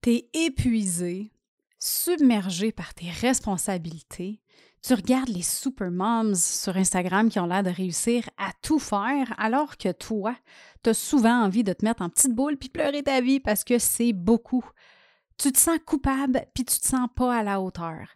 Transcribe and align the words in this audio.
T'es 0.00 0.28
épuisé, 0.32 1.32
submergé 1.80 2.70
par 2.70 2.94
tes 2.94 3.10
responsabilités. 3.10 4.40
Tu 4.80 4.94
regardes 4.94 5.28
les 5.28 5.42
supermoms 5.42 6.36
sur 6.36 6.76
Instagram 6.76 7.28
qui 7.28 7.40
ont 7.40 7.46
l'air 7.46 7.64
de 7.64 7.70
réussir 7.70 8.30
à 8.38 8.52
tout 8.62 8.78
faire, 8.78 9.34
alors 9.38 9.76
que 9.76 9.90
toi, 9.90 10.36
t'as 10.82 10.94
souvent 10.94 11.42
envie 11.42 11.64
de 11.64 11.72
te 11.72 11.84
mettre 11.84 12.02
en 12.02 12.10
petite 12.10 12.32
boule 12.32 12.56
puis 12.56 12.68
pleurer 12.68 13.02
ta 13.02 13.20
vie 13.20 13.40
parce 13.40 13.64
que 13.64 13.80
c'est 13.80 14.12
beaucoup. 14.12 14.64
Tu 15.36 15.50
te 15.50 15.58
sens 15.58 15.78
coupable 15.84 16.46
puis 16.54 16.64
tu 16.64 16.78
te 16.78 16.86
sens 16.86 17.08
pas 17.16 17.36
à 17.36 17.42
la 17.42 17.60
hauteur. 17.60 18.06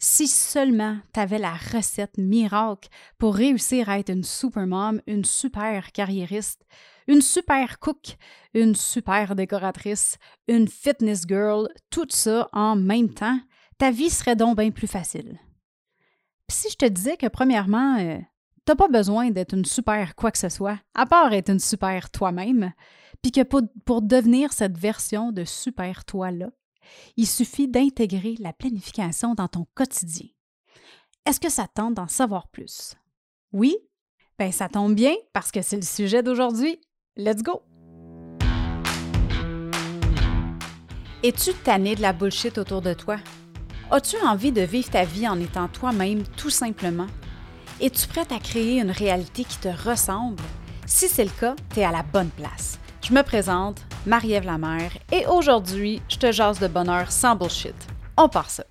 Si 0.00 0.26
seulement 0.26 0.98
tu 1.14 1.20
avais 1.20 1.38
la 1.38 1.54
recette 1.54 2.18
miracle 2.18 2.88
pour 3.16 3.36
réussir 3.36 3.88
à 3.88 4.00
être 4.00 4.10
une 4.10 4.24
supermom, 4.24 5.00
une 5.06 5.24
super 5.24 5.92
carriériste, 5.92 6.64
une 7.08 7.22
super 7.22 7.80
cook, 7.80 8.16
une 8.54 8.76
super 8.76 9.34
décoratrice, 9.34 10.18
une 10.46 10.68
fitness 10.68 11.22
girl, 11.26 11.68
tout 11.90 12.06
ça 12.10 12.48
en 12.52 12.76
même 12.76 13.12
temps, 13.12 13.40
ta 13.78 13.90
vie 13.90 14.10
serait 14.10 14.36
donc 14.36 14.58
bien 14.58 14.70
plus 14.70 14.86
facile. 14.86 15.38
Puis 16.46 16.56
si 16.56 16.70
je 16.70 16.76
te 16.76 16.86
disais 16.86 17.16
que 17.16 17.26
premièrement, 17.26 17.98
euh, 17.98 18.18
t'as 18.64 18.76
pas 18.76 18.88
besoin 18.88 19.30
d'être 19.30 19.54
une 19.54 19.64
super 19.64 20.14
quoi 20.14 20.30
que 20.30 20.38
ce 20.38 20.48
soit, 20.48 20.78
à 20.94 21.06
part 21.06 21.32
être 21.32 21.50
une 21.50 21.58
super 21.58 22.10
toi-même, 22.10 22.72
puis 23.22 23.32
que 23.32 23.42
pour, 23.42 23.62
pour 23.84 24.02
devenir 24.02 24.52
cette 24.52 24.76
version 24.76 25.32
de 25.32 25.44
super 25.44 26.04
toi-là, 26.04 26.50
il 27.16 27.26
suffit 27.26 27.68
d'intégrer 27.68 28.36
la 28.38 28.52
planification 28.52 29.34
dans 29.34 29.48
ton 29.48 29.66
quotidien. 29.74 30.28
Est-ce 31.26 31.40
que 31.40 31.50
ça 31.50 31.66
tente 31.66 31.94
d'en 31.94 32.08
savoir 32.08 32.48
plus? 32.48 32.94
Oui? 33.52 33.76
Ben 34.38 34.52
ça 34.52 34.68
tombe 34.68 34.94
bien 34.94 35.14
parce 35.32 35.50
que 35.50 35.62
c'est 35.62 35.76
le 35.76 35.82
sujet 35.82 36.22
d'aujourd'hui. 36.22 36.80
Let's 37.20 37.42
go! 37.42 37.62
Es-tu 41.24 41.52
tanné 41.52 41.96
de 41.96 42.00
la 42.00 42.12
bullshit 42.12 42.58
autour 42.58 42.80
de 42.80 42.94
toi? 42.94 43.16
As-tu 43.90 44.14
envie 44.24 44.52
de 44.52 44.60
vivre 44.60 44.88
ta 44.88 45.02
vie 45.02 45.26
en 45.26 45.40
étant 45.40 45.66
toi-même 45.66 46.22
tout 46.36 46.50
simplement? 46.50 47.08
Es-tu 47.80 48.06
prête 48.06 48.30
à 48.30 48.38
créer 48.38 48.80
une 48.80 48.92
réalité 48.92 49.42
qui 49.42 49.58
te 49.58 49.66
ressemble? 49.66 50.40
Si 50.86 51.08
c'est 51.08 51.24
le 51.24 51.30
cas, 51.30 51.56
tu 51.74 51.80
es 51.80 51.84
à 51.84 51.90
la 51.90 52.04
bonne 52.04 52.30
place. 52.30 52.78
Je 53.04 53.12
me 53.12 53.22
présente, 53.22 53.80
Marie-Ève 54.06 54.46
Lamère, 54.46 54.92
et 55.10 55.26
aujourd'hui, 55.26 56.00
je 56.08 56.18
te 56.18 56.30
jase 56.30 56.60
de 56.60 56.68
bonheur 56.68 57.10
sans 57.10 57.34
bullshit. 57.34 57.74
On 58.16 58.28
part 58.28 58.48
ça! 58.48 58.62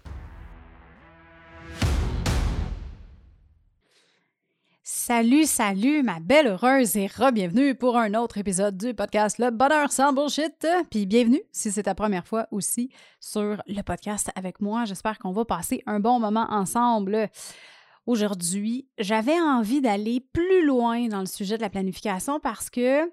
Salut, 5.08 5.46
salut, 5.46 6.04
ma 6.04 6.20
belle 6.20 6.48
heureuse 6.48 6.98
et 6.98 7.08
re-bienvenue 7.08 7.76
pour 7.76 7.96
un 7.96 8.14
autre 8.14 8.40
épisode 8.40 8.76
du 8.76 8.94
podcast 8.94 9.38
Le 9.38 9.52
Bonheur 9.52 9.90
sans 9.90 10.12
Bullshit. 10.12 10.68
Puis 10.92 11.06
bienvenue 11.06 11.42
si 11.54 11.72
c'est 11.72 11.84
ta 11.84 11.96
première 11.96 12.28
fois 12.28 12.46
aussi 12.52 12.92
sur 13.22 13.64
le 13.68 13.82
podcast 13.84 14.30
avec 14.36 14.60
moi. 14.60 14.84
J'espère 14.84 15.18
qu'on 15.18 15.32
va 15.32 15.46
passer 15.46 15.82
un 15.86 16.02
bon 16.02 16.20
moment 16.20 16.46
ensemble. 16.50 17.30
Aujourd'hui, 18.06 18.90
j'avais 18.98 19.40
envie 19.40 19.80
d'aller 19.80 20.20
plus 20.20 20.66
loin 20.66 21.08
dans 21.08 21.22
le 21.22 21.26
sujet 21.26 21.56
de 21.56 21.62
la 21.62 21.70
planification 21.70 22.42
parce 22.42 22.70
que, 22.70 23.10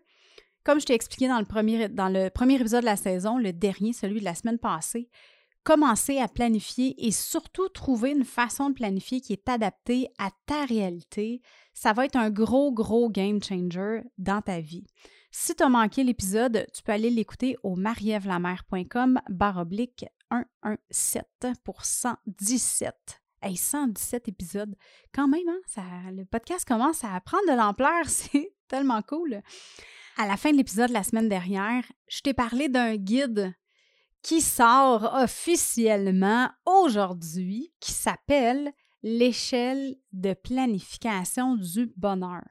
comme 0.64 0.80
je 0.80 0.86
t'ai 0.86 0.94
expliqué 0.94 1.28
dans 1.28 1.38
le, 1.38 1.44
premier, 1.46 1.88
dans 1.88 2.08
le 2.08 2.28
premier 2.28 2.56
épisode 2.56 2.80
de 2.80 2.86
la 2.86 2.96
saison, 2.96 3.38
le 3.38 3.52
dernier, 3.52 3.92
celui 3.92 4.18
de 4.18 4.24
la 4.24 4.34
semaine 4.34 4.58
passée, 4.58 5.08
commencer 5.64 6.18
à 6.18 6.28
planifier 6.28 6.94
et 7.06 7.10
surtout 7.10 7.68
trouver 7.70 8.10
une 8.10 8.24
façon 8.24 8.68
de 8.68 8.74
planifier 8.74 9.20
qui 9.20 9.32
est 9.32 9.48
adaptée 9.48 10.08
à 10.18 10.30
ta 10.46 10.66
réalité, 10.66 11.40
ça 11.72 11.92
va 11.92 12.04
être 12.04 12.16
un 12.16 12.30
gros, 12.30 12.72
gros 12.72 13.10
game 13.10 13.42
changer 13.42 14.02
dans 14.18 14.42
ta 14.42 14.60
vie. 14.60 14.86
Si 15.32 15.54
tu 15.56 15.64
as 15.64 15.68
manqué 15.68 16.04
l'épisode, 16.04 16.66
tu 16.72 16.82
peux 16.82 16.92
aller 16.92 17.10
l'écouter 17.10 17.56
au 17.64 17.74
marievlamer.com 17.74 19.20
baroblique 19.30 20.04
117 20.30 21.26
pour 21.64 21.84
117. 21.84 23.22
Hey, 23.42 23.56
117 23.56 24.28
épisodes. 24.28 24.74
Quand 25.12 25.28
même, 25.28 25.48
hein, 25.48 25.58
ça, 25.66 25.82
le 26.12 26.24
podcast 26.24 26.66
commence 26.66 27.04
à 27.04 27.20
prendre 27.20 27.50
de 27.50 27.56
l'ampleur. 27.56 28.04
C'est 28.06 28.54
tellement 28.68 29.02
cool. 29.02 29.42
À 30.16 30.26
la 30.26 30.36
fin 30.36 30.52
de 30.52 30.56
l'épisode 30.56 30.90
la 30.90 31.02
semaine 31.02 31.28
dernière, 31.28 31.84
je 32.08 32.20
t'ai 32.20 32.32
parlé 32.32 32.68
d'un 32.68 32.96
guide 32.96 33.54
qui 34.24 34.40
sort 34.40 35.14
officiellement 35.14 36.48
aujourd'hui, 36.64 37.72
qui 37.78 37.92
s'appelle 37.92 38.72
l'échelle 39.02 39.96
de 40.12 40.32
planification 40.32 41.56
du 41.56 41.92
bonheur. 41.96 42.42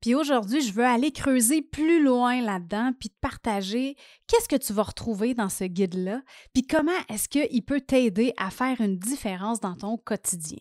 Puis 0.00 0.16
aujourd'hui, 0.16 0.60
je 0.60 0.72
veux 0.72 0.84
aller 0.84 1.12
creuser 1.12 1.62
plus 1.62 2.02
loin 2.02 2.40
là-dedans, 2.42 2.92
puis 2.98 3.10
te 3.10 3.18
partager 3.20 3.96
qu'est-ce 4.26 4.48
que 4.48 4.56
tu 4.56 4.72
vas 4.72 4.82
retrouver 4.82 5.34
dans 5.34 5.48
ce 5.48 5.64
guide-là, 5.64 6.20
puis 6.52 6.66
comment 6.66 6.90
est-ce 7.08 7.28
qu'il 7.28 7.64
peut 7.64 7.80
t'aider 7.80 8.32
à 8.36 8.50
faire 8.50 8.80
une 8.80 8.98
différence 8.98 9.60
dans 9.60 9.76
ton 9.76 9.98
quotidien. 9.98 10.58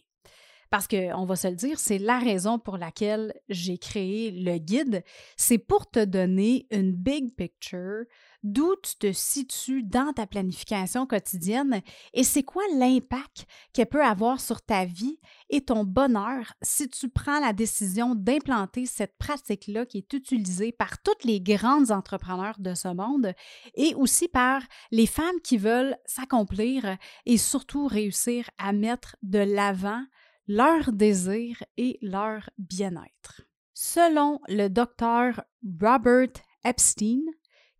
Parce 0.70 0.88
qu'on 0.88 1.26
va 1.26 1.36
se 1.36 1.48
le 1.48 1.56
dire, 1.56 1.80
c'est 1.80 1.98
la 1.98 2.20
raison 2.20 2.60
pour 2.60 2.78
laquelle 2.78 3.34
j'ai 3.50 3.80
créé 3.80 4.30
le 4.30 4.60
guide. 4.60 5.04
C'est 5.36 5.58
pour 5.58 5.90
te 5.90 6.06
donner 6.06 6.68
une 6.70 6.92
big 6.92 7.36
picture 7.36 8.04
d'où 8.44 8.76
tu 8.84 8.96
te 8.96 9.12
situes 9.12 9.84
dans 9.84 10.14
ta 10.14 10.26
planification 10.26 11.06
quotidienne 11.06 11.82
et 12.14 12.24
c'est 12.24 12.44
quoi 12.44 12.64
l'impact 12.76 13.46
qu'elle 13.74 13.88
peut 13.88 14.04
avoir 14.04 14.40
sur 14.40 14.62
ta 14.62 14.86
vie 14.86 15.20
et 15.50 15.62
ton 15.62 15.84
bonheur 15.84 16.54
si 16.62 16.88
tu 16.90 17.10
prends 17.10 17.40
la 17.40 17.54
décision 17.54 18.16
d'implanter 18.16 18.86
cette 18.86 19.18
pratique-là 19.18 19.86
qui 19.86 20.00
est 20.00 20.14
utilisée 20.14 20.72
par 20.72 21.02
toutes 21.02 21.24
les 21.24 21.42
grandes 21.42 21.92
entrepreneurs 21.92 22.60
de 22.60 22.74
ce 22.74 22.88
monde 22.88 23.34
et 23.76 23.94
aussi 23.96 24.28
par 24.28 24.62
les 24.92 25.08
femmes 25.08 25.42
qui 25.44 25.58
veulent 25.58 25.98
s'accomplir 26.06 26.98
et 27.26 27.38
surtout 27.38 27.88
réussir 27.88 28.50
à 28.58 28.72
mettre 28.72 29.16
de 29.22 29.40
l'avant 29.40 30.04
leur 30.48 30.92
désir 30.92 31.64
et 31.78 32.00
leur 32.02 32.50
bien-être. 32.58 33.42
Selon 33.74 34.40
le 34.48 34.68
docteur 34.68 35.42
Robert 35.80 36.34
Epstein, 36.66 37.22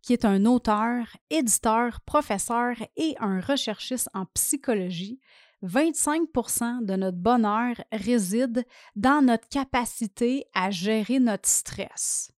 qui 0.02 0.12
est 0.12 0.24
un 0.24 0.44
auteur, 0.44 1.04
éditeur, 1.30 2.00
professeur 2.02 2.74
et 2.96 3.14
un 3.20 3.40
recherchiste 3.40 4.08
en 4.14 4.26
psychologie, 4.26 5.20
25% 5.62 6.84
de 6.84 6.96
notre 6.96 7.18
bonheur 7.18 7.76
réside 7.92 8.64
dans 8.96 9.22
notre 9.24 9.48
capacité 9.48 10.46
à 10.54 10.70
gérer 10.70 11.20
notre 11.20 11.48
stress. 11.48 12.32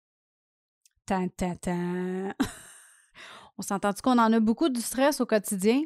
On 3.58 3.62
s'entend 3.62 3.92
qu'on 4.02 4.18
en 4.18 4.32
a 4.32 4.40
beaucoup 4.40 4.68
du 4.68 4.80
stress 4.80 5.20
au 5.20 5.26
quotidien? 5.26 5.82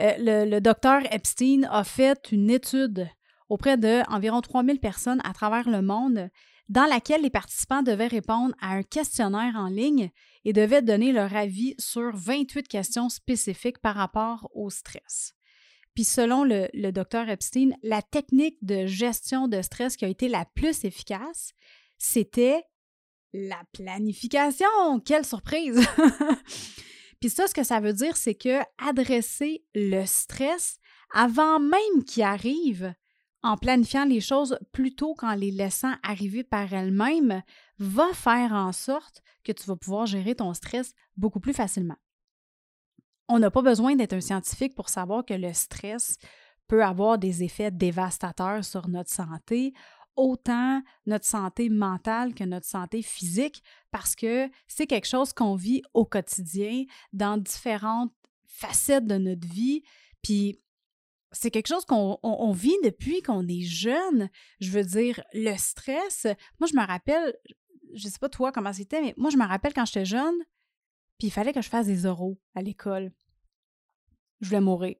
Euh, 0.00 0.12
le, 0.18 0.50
le, 0.50 0.60
docteur 0.60 1.02
Epstein 1.10 1.62
a 1.70 1.84
fait 1.84 2.30
une 2.32 2.50
étude 2.50 3.08
auprès 3.48 3.78
d'environ 3.78 4.42
3000 4.42 4.78
personnes 4.78 5.20
à 5.24 5.32
travers 5.32 5.68
le 5.70 5.80
monde 5.80 6.28
dans 6.68 6.86
laquelle 6.86 7.22
les 7.22 7.30
participants 7.30 7.82
devaient 7.82 8.06
répondre 8.06 8.54
à 8.60 8.72
un 8.72 8.82
questionnaire 8.82 9.54
en 9.56 9.68
ligne 9.68 10.10
et 10.44 10.52
devaient 10.52 10.82
donner 10.82 11.12
leur 11.12 11.34
avis 11.34 11.74
sur 11.78 12.10
28 12.14 12.66
questions 12.66 13.08
spécifiques 13.08 13.78
par 13.78 13.94
rapport 13.94 14.50
au 14.54 14.70
stress. 14.70 15.34
Puis 15.94 16.04
selon 16.04 16.44
le, 16.44 16.68
le 16.74 16.90
docteur 16.90 17.28
Epstein, 17.28 17.70
la 17.82 18.02
technique 18.02 18.58
de 18.62 18.86
gestion 18.86 19.48
de 19.48 19.62
stress 19.62 19.96
qui 19.96 20.04
a 20.04 20.08
été 20.08 20.28
la 20.28 20.44
plus 20.54 20.84
efficace, 20.84 21.52
c'était 21.98 22.62
la 23.32 23.62
planification. 23.72 25.00
Quelle 25.04 25.24
surprise! 25.24 25.80
Puis 27.20 27.30
ça, 27.30 27.46
ce 27.46 27.54
que 27.54 27.64
ça 27.64 27.80
veut 27.80 27.94
dire, 27.94 28.16
c'est 28.16 28.34
que 28.34 28.60
adresser 28.78 29.64
le 29.74 30.04
stress 30.04 30.78
avant 31.14 31.58
même 31.60 32.04
qu'il 32.06 32.22
arrive, 32.22 32.92
en 33.46 33.56
planifiant 33.56 34.04
les 34.04 34.20
choses 34.20 34.58
plutôt 34.72 35.14
qu'en 35.14 35.34
les 35.34 35.52
laissant 35.52 35.94
arriver 36.02 36.42
par 36.42 36.72
elles-mêmes, 36.72 37.42
va 37.78 38.12
faire 38.12 38.52
en 38.52 38.72
sorte 38.72 39.22
que 39.44 39.52
tu 39.52 39.64
vas 39.66 39.76
pouvoir 39.76 40.06
gérer 40.06 40.34
ton 40.34 40.52
stress 40.52 40.94
beaucoup 41.16 41.38
plus 41.38 41.52
facilement. 41.52 41.96
On 43.28 43.38
n'a 43.38 43.50
pas 43.50 43.62
besoin 43.62 43.94
d'être 43.94 44.14
un 44.14 44.20
scientifique 44.20 44.74
pour 44.74 44.88
savoir 44.88 45.24
que 45.24 45.34
le 45.34 45.52
stress 45.52 46.16
peut 46.66 46.84
avoir 46.84 47.18
des 47.18 47.44
effets 47.44 47.70
dévastateurs 47.70 48.64
sur 48.64 48.88
notre 48.88 49.10
santé, 49.10 49.72
autant 50.16 50.82
notre 51.06 51.24
santé 51.24 51.68
mentale 51.68 52.34
que 52.34 52.44
notre 52.44 52.66
santé 52.66 53.02
physique, 53.02 53.62
parce 53.92 54.16
que 54.16 54.50
c'est 54.66 54.86
quelque 54.86 55.06
chose 55.06 55.32
qu'on 55.32 55.54
vit 55.54 55.82
au 55.94 56.04
quotidien 56.04 56.84
dans 57.12 57.36
différentes 57.36 58.12
facettes 58.46 59.06
de 59.06 59.18
notre 59.18 59.46
vie. 59.46 59.82
Puis 60.22 60.60
c'est 61.32 61.50
quelque 61.50 61.68
chose 61.68 61.84
qu'on 61.84 62.52
vit 62.52 62.76
depuis 62.84 63.22
qu'on 63.22 63.46
est 63.48 63.62
jeune. 63.62 64.30
Je 64.60 64.70
veux 64.70 64.84
dire, 64.84 65.22
le 65.32 65.56
stress. 65.56 66.26
Moi, 66.60 66.68
je 66.70 66.76
me 66.76 66.86
rappelle, 66.86 67.36
je 67.94 68.08
sais 68.08 68.18
pas 68.18 68.28
toi 68.28 68.52
comment 68.52 68.72
c'était, 68.72 69.00
mais 69.00 69.14
moi, 69.16 69.30
je 69.30 69.36
me 69.36 69.46
rappelle 69.46 69.74
quand 69.74 69.84
j'étais 69.84 70.04
jeune, 70.04 70.36
puis 71.18 71.28
il 71.28 71.30
fallait 71.30 71.52
que 71.52 71.62
je 71.62 71.68
fasse 71.68 71.86
des 71.86 72.06
oraux 72.06 72.38
à 72.54 72.62
l'école. 72.62 73.12
Je 74.40 74.48
voulais 74.48 74.60
mourir. 74.60 74.96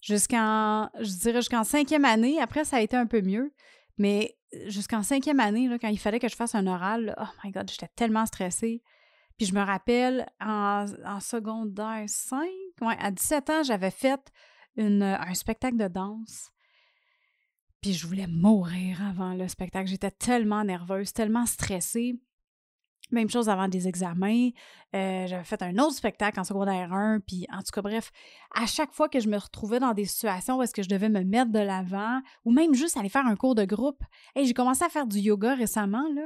Jusqu'en, 0.00 0.90
je 0.98 1.18
dirais 1.20 1.40
jusqu'en 1.40 1.64
cinquième 1.64 2.04
année, 2.04 2.40
après, 2.40 2.64
ça 2.64 2.78
a 2.78 2.80
été 2.80 2.96
un 2.96 3.06
peu 3.06 3.20
mieux, 3.20 3.52
mais 3.98 4.36
jusqu'en 4.66 5.02
cinquième 5.02 5.38
année, 5.38 5.68
quand 5.80 5.88
il 5.88 5.98
fallait 5.98 6.18
que 6.18 6.28
je 6.28 6.34
fasse 6.34 6.54
un 6.54 6.66
oral, 6.66 7.14
oh 7.20 7.28
my 7.44 7.52
God, 7.52 7.70
j'étais 7.70 7.90
tellement 7.94 8.26
stressée. 8.26 8.82
Puis 9.38 9.46
je 9.46 9.54
me 9.54 9.62
rappelle, 9.62 10.26
en, 10.40 10.86
en 11.04 11.20
secondaire 11.20 12.04
5, 12.06 12.48
ouais, 12.80 12.96
à 12.98 13.10
17 13.10 13.50
ans, 13.50 13.62
j'avais 13.62 13.90
fait 13.90 14.20
une, 14.76 15.02
un 15.02 15.34
spectacle 15.34 15.76
de 15.76 15.88
danse. 15.88 16.50
Puis 17.80 17.94
je 17.94 18.06
voulais 18.06 18.28
mourir 18.28 19.02
avant 19.02 19.34
le 19.34 19.48
spectacle. 19.48 19.88
J'étais 19.88 20.12
tellement 20.12 20.64
nerveuse, 20.64 21.12
tellement 21.12 21.46
stressée. 21.46 22.20
Même 23.10 23.28
chose 23.28 23.48
avant 23.48 23.68
des 23.68 23.88
examens. 23.88 24.50
Euh, 24.94 25.26
j'avais 25.26 25.44
fait 25.44 25.60
un 25.62 25.76
autre 25.78 25.96
spectacle 25.96 26.38
en 26.38 26.44
secondaire 26.44 26.92
1. 26.92 27.20
Puis, 27.26 27.46
en 27.52 27.58
tout 27.58 27.72
cas, 27.72 27.82
bref, 27.82 28.10
à 28.54 28.66
chaque 28.66 28.92
fois 28.92 29.08
que 29.08 29.20
je 29.20 29.28
me 29.28 29.36
retrouvais 29.36 29.80
dans 29.80 29.92
des 29.92 30.06
situations 30.06 30.58
où 30.58 30.62
est-ce 30.62 30.72
que 30.72 30.82
je 30.82 30.88
devais 30.88 31.10
me 31.10 31.22
mettre 31.22 31.50
de 31.50 31.58
l'avant 31.58 32.22
ou 32.44 32.52
même 32.52 32.72
juste 32.72 32.96
aller 32.96 33.10
faire 33.10 33.26
un 33.26 33.36
cours 33.36 33.54
de 33.54 33.64
groupe. 33.64 34.02
et 34.34 34.46
j'ai 34.46 34.54
commencé 34.54 34.84
à 34.84 34.88
faire 34.88 35.06
du 35.06 35.18
yoga 35.18 35.54
récemment, 35.54 36.08
là, 36.14 36.22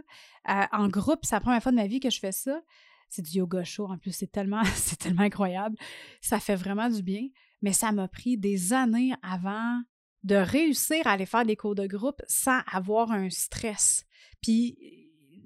euh, 0.50 0.66
en 0.72 0.88
groupe. 0.88 1.20
C'est 1.22 1.34
la 1.34 1.40
première 1.40 1.62
fois 1.62 1.72
de 1.72 1.76
ma 1.76 1.87
vie 1.87 2.00
que 2.00 2.10
je 2.10 2.20
fais 2.20 2.32
ça. 2.32 2.60
C'est 3.08 3.22
du 3.22 3.38
yoga 3.38 3.64
chaud. 3.64 3.86
En 3.86 3.98
plus, 3.98 4.12
c'est 4.12 4.30
tellement, 4.30 4.64
c'est 4.74 4.98
tellement 4.98 5.22
incroyable. 5.22 5.76
Ça 6.20 6.40
fait 6.40 6.56
vraiment 6.56 6.88
du 6.88 7.02
bien. 7.02 7.28
Mais 7.62 7.72
ça 7.72 7.92
m'a 7.92 8.08
pris 8.08 8.36
des 8.36 8.72
années 8.72 9.14
avant 9.22 9.80
de 10.24 10.34
réussir 10.34 11.06
à 11.06 11.12
aller 11.12 11.26
faire 11.26 11.44
des 11.44 11.56
cours 11.56 11.74
de 11.74 11.86
groupe 11.86 12.20
sans 12.26 12.60
avoir 12.70 13.12
un 13.12 13.30
stress. 13.30 14.04
Puis 14.42 14.76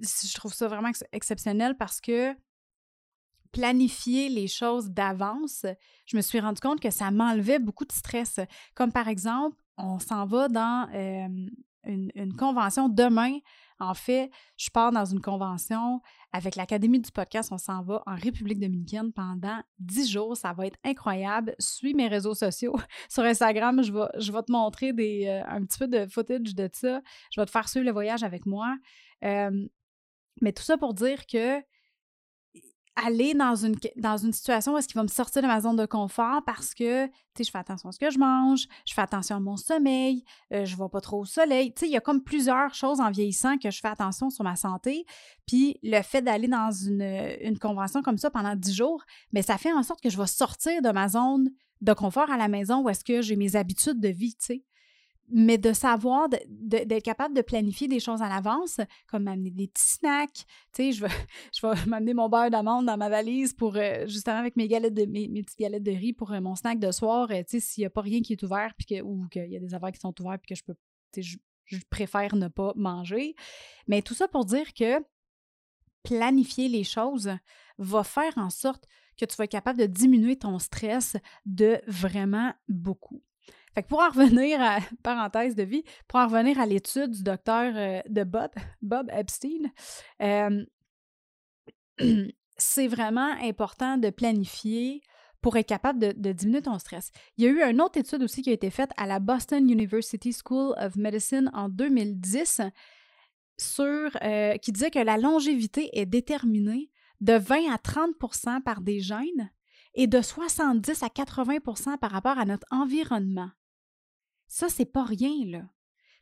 je 0.01 0.33
trouve 0.33 0.53
ça 0.53 0.67
vraiment 0.67 0.89
exceptionnel 1.11 1.77
parce 1.77 2.01
que 2.01 2.35
planifier 3.51 4.29
les 4.29 4.47
choses 4.47 4.89
d'avance, 4.89 5.65
je 6.05 6.15
me 6.15 6.21
suis 6.21 6.39
rendu 6.39 6.61
compte 6.61 6.79
que 6.79 6.89
ça 6.89 7.11
m'enlevait 7.11 7.59
beaucoup 7.59 7.85
de 7.85 7.91
stress. 7.91 8.39
Comme 8.75 8.91
par 8.91 9.07
exemple, 9.07 9.57
on 9.77 9.99
s'en 9.99 10.25
va 10.25 10.47
dans 10.47 10.87
une, 11.85 12.33
convention 12.37 12.89
demain. 12.89 13.37
En 13.79 13.93
fait, 13.93 14.29
je 14.57 14.69
pars 14.69 14.91
dans 14.91 15.05
une 15.05 15.21
convention 15.21 16.01
avec 16.31 16.55
l'Académie 16.55 16.99
du 16.99 17.11
podcast. 17.11 17.51
On 17.51 17.57
s'en 17.57 17.81
va 17.81 18.03
en 18.05 18.15
République 18.15 18.59
dominicaine 18.59 19.11
pendant 19.11 19.61
dix 19.79 20.09
jours. 20.09 20.37
Ça 20.37 20.53
va 20.53 20.67
être 20.67 20.77
incroyable. 20.83 21.55
Suis 21.57 21.93
mes 21.93 22.07
réseaux 22.07 22.35
sociaux. 22.35 22.75
Sur 23.09 23.23
Instagram, 23.23 23.81
je 23.81 23.91
vais, 23.91 24.43
te 24.43 24.51
montrer 24.51 24.91
euh, 24.91 25.43
un 25.47 25.65
petit 25.65 25.79
peu 25.79 25.87
de 25.87 26.05
footage 26.07 26.53
de 26.55 26.69
ça. 26.71 27.01
Je 27.31 27.41
vais 27.41 27.45
te 27.45 27.51
faire 27.51 27.67
suivre 27.67 27.85
le 27.85 27.91
voyage 27.91 28.23
avec 28.23 28.45
moi. 28.45 28.75
Mais 29.23 30.53
tout 30.53 30.63
ça 30.63 30.77
pour 30.77 30.93
dire 30.93 31.25
que 31.25 31.61
aller 32.95 33.33
dans 33.33 33.55
une, 33.55 33.75
dans 33.95 34.17
une 34.17 34.33
situation 34.33 34.73
où 34.73 34.77
est-ce 34.77 34.87
qu'il 34.87 34.97
va 34.97 35.03
me 35.03 35.07
sortir 35.07 35.41
de 35.41 35.47
ma 35.47 35.61
zone 35.61 35.75
de 35.75 35.85
confort 35.85 36.43
parce 36.45 36.73
que, 36.73 37.05
tu 37.07 37.11
sais, 37.37 37.43
je 37.45 37.51
fais 37.51 37.57
attention 37.57 37.89
à 37.89 37.91
ce 37.91 37.99
que 37.99 38.09
je 38.09 38.19
mange, 38.19 38.67
je 38.85 38.93
fais 38.93 39.01
attention 39.01 39.37
à 39.37 39.39
mon 39.39 39.57
sommeil, 39.57 40.23
euh, 40.53 40.65
je 40.65 40.75
ne 40.75 40.81
vais 40.81 40.89
pas 40.89 41.01
trop 41.01 41.21
au 41.21 41.25
soleil. 41.25 41.73
Tu 41.73 41.81
sais, 41.81 41.87
il 41.87 41.91
y 41.91 41.97
a 41.97 42.01
comme 42.01 42.21
plusieurs 42.23 42.73
choses 42.73 42.99
en 42.99 43.09
vieillissant 43.09 43.57
que 43.57 43.71
je 43.71 43.79
fais 43.79 43.87
attention 43.87 44.29
sur 44.29 44.43
ma 44.43 44.55
santé. 44.55 45.05
Puis 45.47 45.77
le 45.83 46.01
fait 46.01 46.21
d'aller 46.21 46.47
dans 46.47 46.71
une, 46.71 47.01
une, 47.41 47.57
convention 47.57 48.01
comme 48.01 48.17
ça 48.17 48.29
pendant 48.29 48.55
dix 48.55 48.73
jours, 48.73 49.03
mais 49.31 49.41
ça 49.41 49.57
fait 49.57 49.71
en 49.71 49.83
sorte 49.83 50.01
que 50.01 50.09
je 50.09 50.17
vais 50.17 50.27
sortir 50.27 50.81
de 50.81 50.89
ma 50.89 51.07
zone 51.07 51.49
de 51.81 51.93
confort 51.93 52.29
à 52.29 52.37
la 52.37 52.47
maison 52.47 52.81
où 52.81 52.89
est-ce 52.89 53.03
que 53.03 53.21
j'ai 53.21 53.35
mes 53.35 53.55
habitudes 53.55 53.99
de 53.99 54.09
vie, 54.09 54.35
tu 54.35 54.45
sais 54.45 54.63
mais 55.31 55.57
de 55.57 55.73
savoir, 55.73 56.27
d'être 56.47 57.03
capable 57.03 57.35
de 57.35 57.41
planifier 57.41 57.87
des 57.87 57.99
choses 57.99 58.21
à 58.21 58.29
l'avance, 58.29 58.79
comme 59.07 59.23
m'amener 59.23 59.51
des 59.51 59.67
petits 59.67 59.87
snacks. 59.87 60.45
Tu 60.73 60.83
sais, 60.83 60.91
je 60.91 61.05
vais, 61.05 61.11
je 61.55 61.65
vais 61.65 61.85
m'amener 61.85 62.13
mon 62.13 62.29
beurre 62.29 62.49
d'amande 62.49 62.85
dans 62.85 62.97
ma 62.97 63.09
valise 63.09 63.53
pour, 63.53 63.75
euh, 63.75 64.05
justement, 64.07 64.37
avec 64.37 64.55
mes 64.55 64.67
galettes 64.67 64.93
de, 64.93 65.05
mes, 65.05 65.27
petites 65.41 65.59
galettes 65.59 65.83
de 65.83 65.91
riz 65.91 66.13
pour 66.13 66.31
euh, 66.31 66.41
mon 66.41 66.55
snack 66.55 66.79
de 66.79 66.91
soir. 66.91 67.29
Euh, 67.31 67.41
tu 67.43 67.51
sais, 67.51 67.59
s'il 67.59 67.81
n'y 67.81 67.85
a 67.85 67.89
pas 67.89 68.01
rien 68.01 68.21
qui 68.21 68.33
est 68.33 68.43
ouvert, 68.43 68.73
puis 68.77 68.85
que, 68.85 69.01
ou 69.01 69.27
qu'il 69.29 69.49
y 69.49 69.55
a 69.55 69.59
des 69.59 69.73
affaires 69.73 69.91
qui 69.91 69.99
sont 69.99 70.13
ouvertes, 70.21 70.41
puis 70.41 70.53
que 70.53 70.59
je 70.59 70.63
peux, 70.63 70.75
tu 71.13 71.23
sais, 71.23 71.39
je, 71.65 71.77
préfère 71.89 72.35
ne 72.35 72.49
pas 72.49 72.73
manger. 72.75 73.35
Mais 73.87 74.01
tout 74.01 74.13
ça 74.13 74.27
pour 74.27 74.43
dire 74.43 74.73
que 74.73 74.99
planifier 76.03 76.67
les 76.67 76.83
choses 76.83 77.31
va 77.77 78.03
faire 78.03 78.37
en 78.37 78.49
sorte 78.49 78.85
que 79.17 79.23
tu 79.23 79.37
vas 79.37 79.45
être 79.45 79.51
capable 79.51 79.79
de 79.79 79.85
diminuer 79.85 80.35
ton 80.35 80.59
stress 80.59 81.15
de 81.45 81.79
vraiment 81.87 82.53
beaucoup. 82.67 83.23
Fait 83.73 83.83
que 83.83 83.87
pour 83.87 83.99
en 83.99 84.09
revenir 84.09 84.61
à, 84.61 84.79
parenthèse 85.03 85.55
de 85.55 85.63
vie, 85.63 85.83
pour 86.07 86.19
en 86.19 86.27
revenir 86.27 86.59
à 86.59 86.65
l'étude 86.65 87.11
du 87.11 87.23
docteur 87.23 87.73
euh, 87.75 88.01
de 88.09 88.23
Bob, 88.23 88.51
Bob 88.81 89.09
Epstein, 89.11 89.71
euh, 90.21 90.65
c'est 92.57 92.87
vraiment 92.87 93.31
important 93.41 93.97
de 93.97 94.09
planifier 94.09 95.01
pour 95.41 95.57
être 95.57 95.67
capable 95.67 95.99
de, 95.99 96.31
diminuer 96.33 96.61
ton 96.61 96.77
stress. 96.77 97.11
Il 97.37 97.43
y 97.43 97.47
a 97.47 97.49
eu 97.49 97.63
une 97.63 97.81
autre 97.81 97.97
étude 97.97 98.21
aussi 98.21 98.43
qui 98.43 98.51
a 98.51 98.53
été 98.53 98.69
faite 98.69 98.91
à 98.95 99.07
la 99.07 99.19
Boston 99.19 99.67
University 99.67 100.33
School 100.33 100.75
of 100.77 100.95
Medicine 100.95 101.49
en 101.53 101.67
2010 101.67 102.61
sur, 103.57 104.09
euh, 104.21 104.57
qui 104.57 104.71
disait 104.71 104.91
que 104.91 104.99
la 104.99 105.17
longévité 105.17 105.89
est 105.99 106.05
déterminée 106.05 106.91
de 107.21 107.33
20 107.33 107.71
à 107.71 107.77
30% 107.77 108.61
par 108.61 108.81
des 108.81 108.99
gènes 108.99 109.51
et 109.95 110.07
de 110.07 110.21
70 110.21 111.03
à 111.03 111.07
80% 111.07 111.97
par 111.97 112.11
rapport 112.11 112.37
à 112.37 112.45
notre 112.45 112.67
environnement. 112.71 113.49
Ça, 114.51 114.67
c'est 114.67 114.83
pas 114.83 115.05
rien, 115.05 115.45
là. 115.45 115.63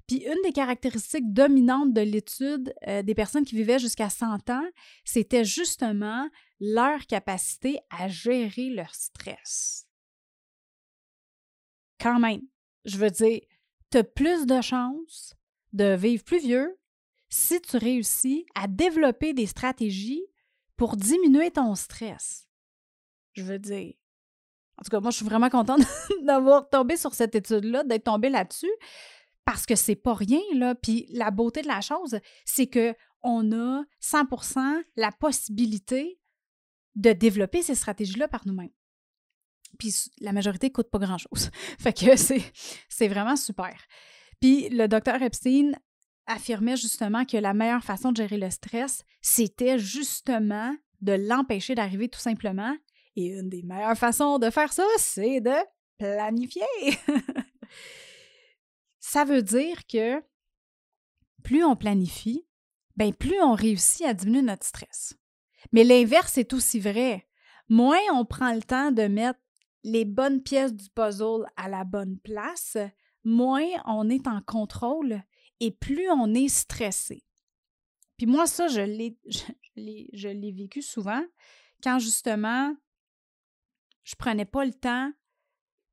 Puis 0.06 0.18
une 0.18 0.40
des 0.44 0.54
caractéristiques 0.54 1.34
dominantes 1.34 1.94
de 1.94 2.02
l'étude 2.02 2.76
euh, 2.88 3.02
des 3.02 3.16
personnes 3.16 3.44
qui 3.44 3.56
vivaient 3.56 3.80
jusqu'à 3.80 4.12
100 4.12 4.52
ans, 4.52 4.70
c'était 5.04 5.44
justement 5.44 6.30
leur 6.60 7.08
capacité 7.08 7.80
à 7.90 8.08
gérer 8.08 8.70
leur 8.70 8.94
stress. 8.94 9.88
Quand 12.00 12.20
même, 12.20 12.44
je 12.86 12.98
veux 12.98 13.10
dire, 13.10 13.42
tu 13.90 13.98
as 13.98 14.04
plus 14.04 14.46
de 14.46 14.62
chances 14.62 15.34
de 15.74 15.96
vivre 15.96 16.24
plus 16.24 16.40
vieux 16.40 16.78
si 17.30 17.60
tu 17.62 17.78
réussis 17.78 18.46
à 18.54 18.68
développer 18.68 19.34
des 19.34 19.48
stratégies 19.48 20.26
pour 20.78 20.98
diminuer 20.98 21.50
ton 21.50 21.74
stress. 21.74 22.48
Je 23.34 23.42
veux 23.42 23.60
dire, 23.60 23.96
en 24.80 24.84
tout 24.84 24.92
cas, 24.92 25.00
moi, 25.02 25.12
je 25.12 25.18
suis 25.18 25.26
vraiment 25.26 25.50
contente 25.50 25.82
d'avoir 26.24 26.70
tombé 26.70 26.96
sur 26.96 27.14
cette 27.14 27.36
étude-là, 27.36 27.84
d'être 27.84 28.06
tombée 28.06 28.30
là-dessus, 28.30 28.72
parce 29.44 29.66
que 29.66 29.76
c'est 29.76 29.96
pas 29.96 30.14
rien, 30.14 30.40
là. 30.54 30.74
Puis 30.74 31.06
la 31.10 31.32
beauté 31.32 31.62
de 31.62 31.68
la 31.68 31.82
chose, 31.82 32.20
c'est 32.46 32.68
que 32.68 32.96
on 33.22 33.52
a 33.52 33.84
100% 34.02 34.82
la 34.96 35.12
possibilité 35.12 36.20
de 36.96 37.12
développer 37.12 37.62
ces 37.62 37.76
stratégies-là 37.76 38.30
par 38.30 38.48
nous-mêmes. 38.48 38.72
Puis 39.78 39.94
la 40.22 40.32
majorité 40.32 40.72
coûte 40.72 40.90
pas 40.90 41.00
grand-chose. 41.00 41.50
fait 41.80 41.94
que 41.94 42.16
c'est 42.16 43.08
vraiment 43.08 43.36
super. 43.36 43.76
Puis 44.40 44.70
le 44.70 44.88
docteur 44.88 45.22
Epstein 45.22 45.74
affirmait 46.26 46.78
justement 46.78 47.26
que 47.26 47.36
la 47.36 47.54
meilleure 47.54 47.84
façon 47.84 48.12
de 48.12 48.18
gérer 48.18 48.38
le 48.38 48.50
stress, 48.50 49.04
c'était 49.22 49.78
justement 49.78 50.74
de 51.02 51.14
l'empêcher 51.14 51.76
d'arriver 51.76 52.08
tout 52.08 52.20
simplement 52.20 52.76
et 53.16 53.28
une 53.28 53.50
des 53.50 53.64
meilleures 53.64 53.98
façons 53.98 54.40
de 54.40 54.50
faire 54.50 54.72
ça, 54.74 54.86
c'est 54.98 55.42
de 55.42 55.56
planifier. 55.98 56.64
ça 59.00 59.26
veut 59.26 59.42
dire 59.42 59.86
que 59.88 60.22
plus 61.44 61.64
on 61.64 61.76
planifie, 61.76 62.46
ben 62.96 63.14
plus 63.14 63.42
on 63.42 63.54
réussit 63.54 64.06
à 64.06 64.14
diminuer 64.14 64.42
notre 64.42 64.66
stress. 64.66 65.16
Mais 65.72 65.84
l'inverse 65.84 66.38
est 66.38 66.54
aussi 66.54 66.80
vrai. 66.80 67.28
Moins 67.68 68.00
on 68.14 68.26
prend 68.26 68.54
le 68.54 68.64
temps 68.64 68.92
de 68.92 69.04
mettre 69.04 69.40
les 69.84 70.06
bonnes 70.06 70.42
pièces 70.42 70.74
du 70.74 70.90
puzzle 70.90 71.46
à 71.56 71.70
la 71.70 71.84
bonne 71.84 72.18
place, 72.20 72.78
moins 73.24 73.68
on 73.86 74.10
est 74.10 74.28
en 74.28 74.42
contrôle 74.42 75.22
et 75.60 75.72
plus 75.72 76.10
on 76.10 76.34
est 76.34 76.50
stressé. 76.50 77.24
Puis 78.18 78.26
moi, 78.26 78.48
ça, 78.48 78.68
je 78.68 78.82
l'ai, 78.82 79.18
je 79.76 80.28
l'ai 80.28 80.52
vécu 80.52 80.82
souvent 80.82 81.24
quand 81.82 82.00
justement 82.00 82.76
je 84.10 84.16
prenais 84.16 84.46
pas 84.46 84.66
le 84.66 84.74
temps 84.74 85.12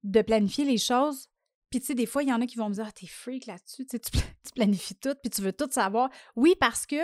de 0.02 0.22
planifier 0.22 0.64
les 0.64 0.78
choses. 0.78 1.28
Puis, 1.68 1.80
tu 1.80 1.86
sais, 1.86 1.94
des 1.94 2.06
fois, 2.06 2.22
il 2.22 2.30
y 2.30 2.32
en 2.32 2.40
a 2.40 2.46
qui 2.46 2.56
vont 2.56 2.70
me 2.70 2.74
dire, 2.74 2.86
ah, 2.88 2.92
t'es 2.92 3.06
freak 3.06 3.44
là-dessus, 3.44 3.84
tu, 3.86 3.98
tu 4.00 4.52
planifies 4.54 4.94
tout, 4.94 5.14
puis 5.22 5.30
tu 5.30 5.42
veux 5.42 5.52
tout 5.52 5.68
savoir. 5.70 6.08
Oui, 6.34 6.54
parce 6.58 6.86
que 6.86 6.96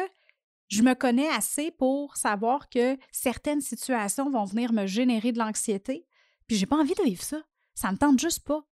je 0.68 0.82
me 0.82 0.94
connais 0.94 1.28
assez 1.28 1.70
pour 1.70 2.16
savoir 2.16 2.70
que 2.70 2.96
certaines 3.10 3.60
situations 3.60 4.30
vont 4.30 4.44
venir 4.44 4.72
me 4.72 4.86
générer 4.86 5.32
de 5.32 5.38
l'anxiété, 5.38 6.06
puis 6.46 6.56
j'ai 6.56 6.64
pas 6.64 6.76
envie 6.76 6.94
de 6.94 7.02
vivre 7.02 7.22
ça. 7.22 7.42
Ça 7.74 7.92
me 7.92 7.98
tente 7.98 8.18
juste 8.18 8.44
pas. 8.44 8.64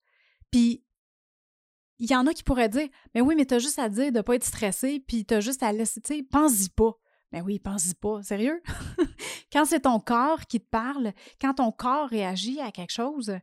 Puis, 0.50 0.82
il 1.99 2.11
y 2.11 2.16
en 2.16 2.26
a 2.26 2.32
qui 2.32 2.42
pourraient 2.42 2.70
dire, 2.70 2.88
mais 3.14 3.20
oui, 3.20 3.35
mais 3.37 3.44
t'as 3.44 3.59
juste 3.59 3.78
à 3.78 3.90
dire 3.90 4.12
de 4.12 4.23
pas 4.23 4.37
être 4.37 4.44
stressé, 4.44 5.04
puis 5.06 5.26
t'as 5.26 5.40
juste 5.40 5.62
à 5.62 5.73
laisser, 5.73 6.00
tu 6.00 6.14
sais, 6.14 6.23
pense-y 6.23 6.70
pas. 6.70 6.97
Mais 7.32 7.42
oui, 7.42 7.59
pense-y 7.59 7.94
pas. 7.94 8.23
Sérieux? 8.23 8.62
quand 9.52 9.64
c'est 9.64 9.80
ton 9.80 10.00
corps 10.00 10.47
qui 10.47 10.61
te 10.61 10.69
parle, 10.69 11.12
quand 11.40 11.54
ton 11.54 11.73
corps 11.73 12.09
réagit 12.09 12.61
à 12.61 12.71
quelque 12.71 12.92
chose, 12.92 13.38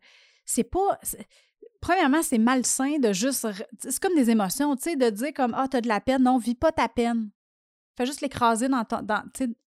c'est 0.46 0.64
pas. 0.64 1.00
Premièrement, 1.82 2.24
c'est 2.24 2.38
malsain 2.38 2.98
de 3.00 3.14
juste. 3.14 3.48
C'est 3.80 4.00
comme 4.00 4.16
des 4.16 4.30
émotions, 4.30 4.76
tu 4.76 4.84
sais, 4.84 4.96
de 4.96 5.10
dire 5.10 5.34
comme 5.34 5.54
Ah, 5.56 5.68
t'as 5.70 5.82
de 5.82 5.88
la 5.88 6.02
peine. 6.02 6.24
Non, 6.24 6.38
vis 6.38 6.56
pas 6.56 6.72
ta 6.72 6.88
peine. 6.88 7.30
Fais 7.96 8.06
juste 8.06 8.22
l'écraser 8.22 8.70
dans 8.70 8.86
ton. 8.86 9.02
Dans, 9.02 9.24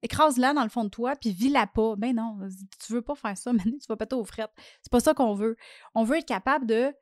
écrase-la 0.04 0.52
dans 0.52 0.62
le 0.62 0.68
fond 0.68 0.84
de 0.84 0.90
toi, 0.90 1.16
puis 1.16 1.30
vis-la 1.30 1.66
pas. 1.66 1.96
Ben 1.96 2.14
non, 2.14 2.38
tu 2.84 2.92
veux 2.92 3.02
pas 3.02 3.14
faire 3.14 3.36
ça, 3.36 3.52
mais 3.54 3.62
tu 3.62 3.86
vas 3.88 3.96
péter 3.96 4.14
aux 4.14 4.24
frettes. 4.24 4.52
C'est 4.82 4.92
pas 4.92 5.00
ça 5.00 5.14
qu'on 5.14 5.34
veut. 5.34 5.56
On 5.94 6.04
veut 6.04 6.18
être 6.18 6.26
capable 6.28 6.66
de, 6.66 6.92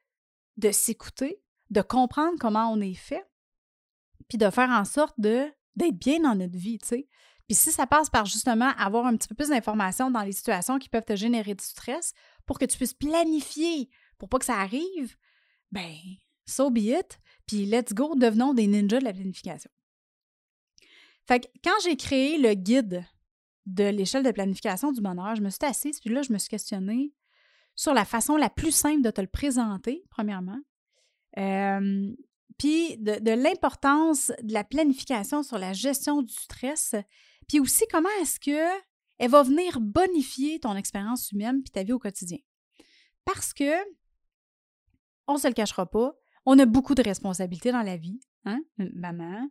de 0.57 0.71
s'écouter, 0.71 1.43
de 1.71 1.83
comprendre 1.83 2.39
comment 2.39 2.71
on 2.73 2.81
est 2.81 2.95
fait, 2.95 3.27
puis 4.29 4.39
de 4.39 4.49
faire 4.51 4.71
en 4.71 4.85
sorte 4.85 5.19
de 5.19 5.49
d'être 5.75 5.97
bien 5.97 6.21
dans 6.21 6.35
notre 6.35 6.57
vie, 6.57 6.79
tu 6.79 6.89
sais. 6.89 7.09
Puis 7.52 7.59
si 7.59 7.71
ça 7.71 7.87
passe 7.87 8.09
par 8.09 8.25
justement 8.25 8.71
avoir 8.78 9.04
un 9.04 9.14
petit 9.14 9.28
peu 9.28 9.35
plus 9.35 9.50
d'informations 9.50 10.11
dans 10.11 10.23
les 10.23 10.32
situations 10.32 10.78
qui 10.78 10.88
peuvent 10.88 11.04
te 11.04 11.16
générer 11.16 11.54
du 11.54 11.62
stress 11.62 12.14
pour 12.47 12.59
que 12.59 12.64
tu 12.64 12.78
puisses 12.78 12.94
planifier 12.94 13.90
pour 14.16 14.30
pas 14.30 14.38
que 14.38 14.47
ça 14.47 14.54
arrive, 14.54 15.18
ben, 15.71 15.94
so 16.47 16.71
be 16.71 16.78
it. 16.78 17.21
Puis 17.47 17.66
let's 17.66 17.92
go, 17.92 18.14
devenons 18.16 18.54
des 18.54 18.66
ninjas 18.66 19.00
de 19.00 19.04
la 19.04 19.12
planification. 19.12 19.71
Fait 21.28 21.40
que 21.40 21.49
quand 21.62 21.75
j'ai 21.85 21.94
créé 21.94 22.38
le 22.38 22.54
guide 22.54 23.04
de 23.66 23.85
l'échelle 23.85 24.25
de 24.25 24.30
planification 24.30 24.90
du 24.90 25.02
bonheur, 25.02 25.37
je 25.37 25.42
me 25.42 25.50
suis 25.50 25.59
assise, 25.61 26.00
puis 26.00 26.09
là, 26.09 26.23
je 26.23 26.32
me 26.32 26.38
suis 26.38 26.49
questionnée 26.49 27.12
sur 27.75 27.92
la 27.92 28.06
façon 28.06 28.38
la 28.38 28.49
plus 28.49 28.73
simple 28.73 29.02
de 29.02 29.11
te 29.11 29.21
le 29.21 29.26
présenter, 29.26 30.02
premièrement. 30.09 30.61
Euh, 31.37 32.14
puis 32.56 32.97
de, 32.97 33.30
l'importance 33.30 34.32
de 34.42 34.54
la 34.54 34.64
planification 34.64 35.42
sur 35.42 35.59
la 35.59 35.75
gestion 35.75 36.23
du 36.23 36.32
stress, 36.32 36.94
puis 37.52 37.61
aussi 37.61 37.85
comment 37.90 38.09
est-ce 38.23 38.40
que 38.40 38.80
elle 39.18 39.30
va 39.30 39.42
venir 39.42 39.78
bonifier 39.78 40.59
ton 40.59 40.75
expérience 40.75 41.30
humaine 41.32 41.62
puis 41.62 41.71
ta 41.71 41.82
vie 41.82 41.92
au 41.92 41.99
quotidien? 41.99 42.38
Parce 43.26 43.52
que, 43.52 43.75
on 45.26 45.35
ne 45.35 45.38
se 45.38 45.49
le 45.49 45.52
cachera 45.52 45.85
pas, 45.85 46.14
on 46.47 46.59
a 46.59 46.64
beaucoup 46.64 46.94
de 46.94 47.02
responsabilités 47.02 47.71
dans 47.71 47.82
la 47.82 47.99
vie. 47.99 48.21
Hein? 48.47 48.62
maman, 48.78 49.47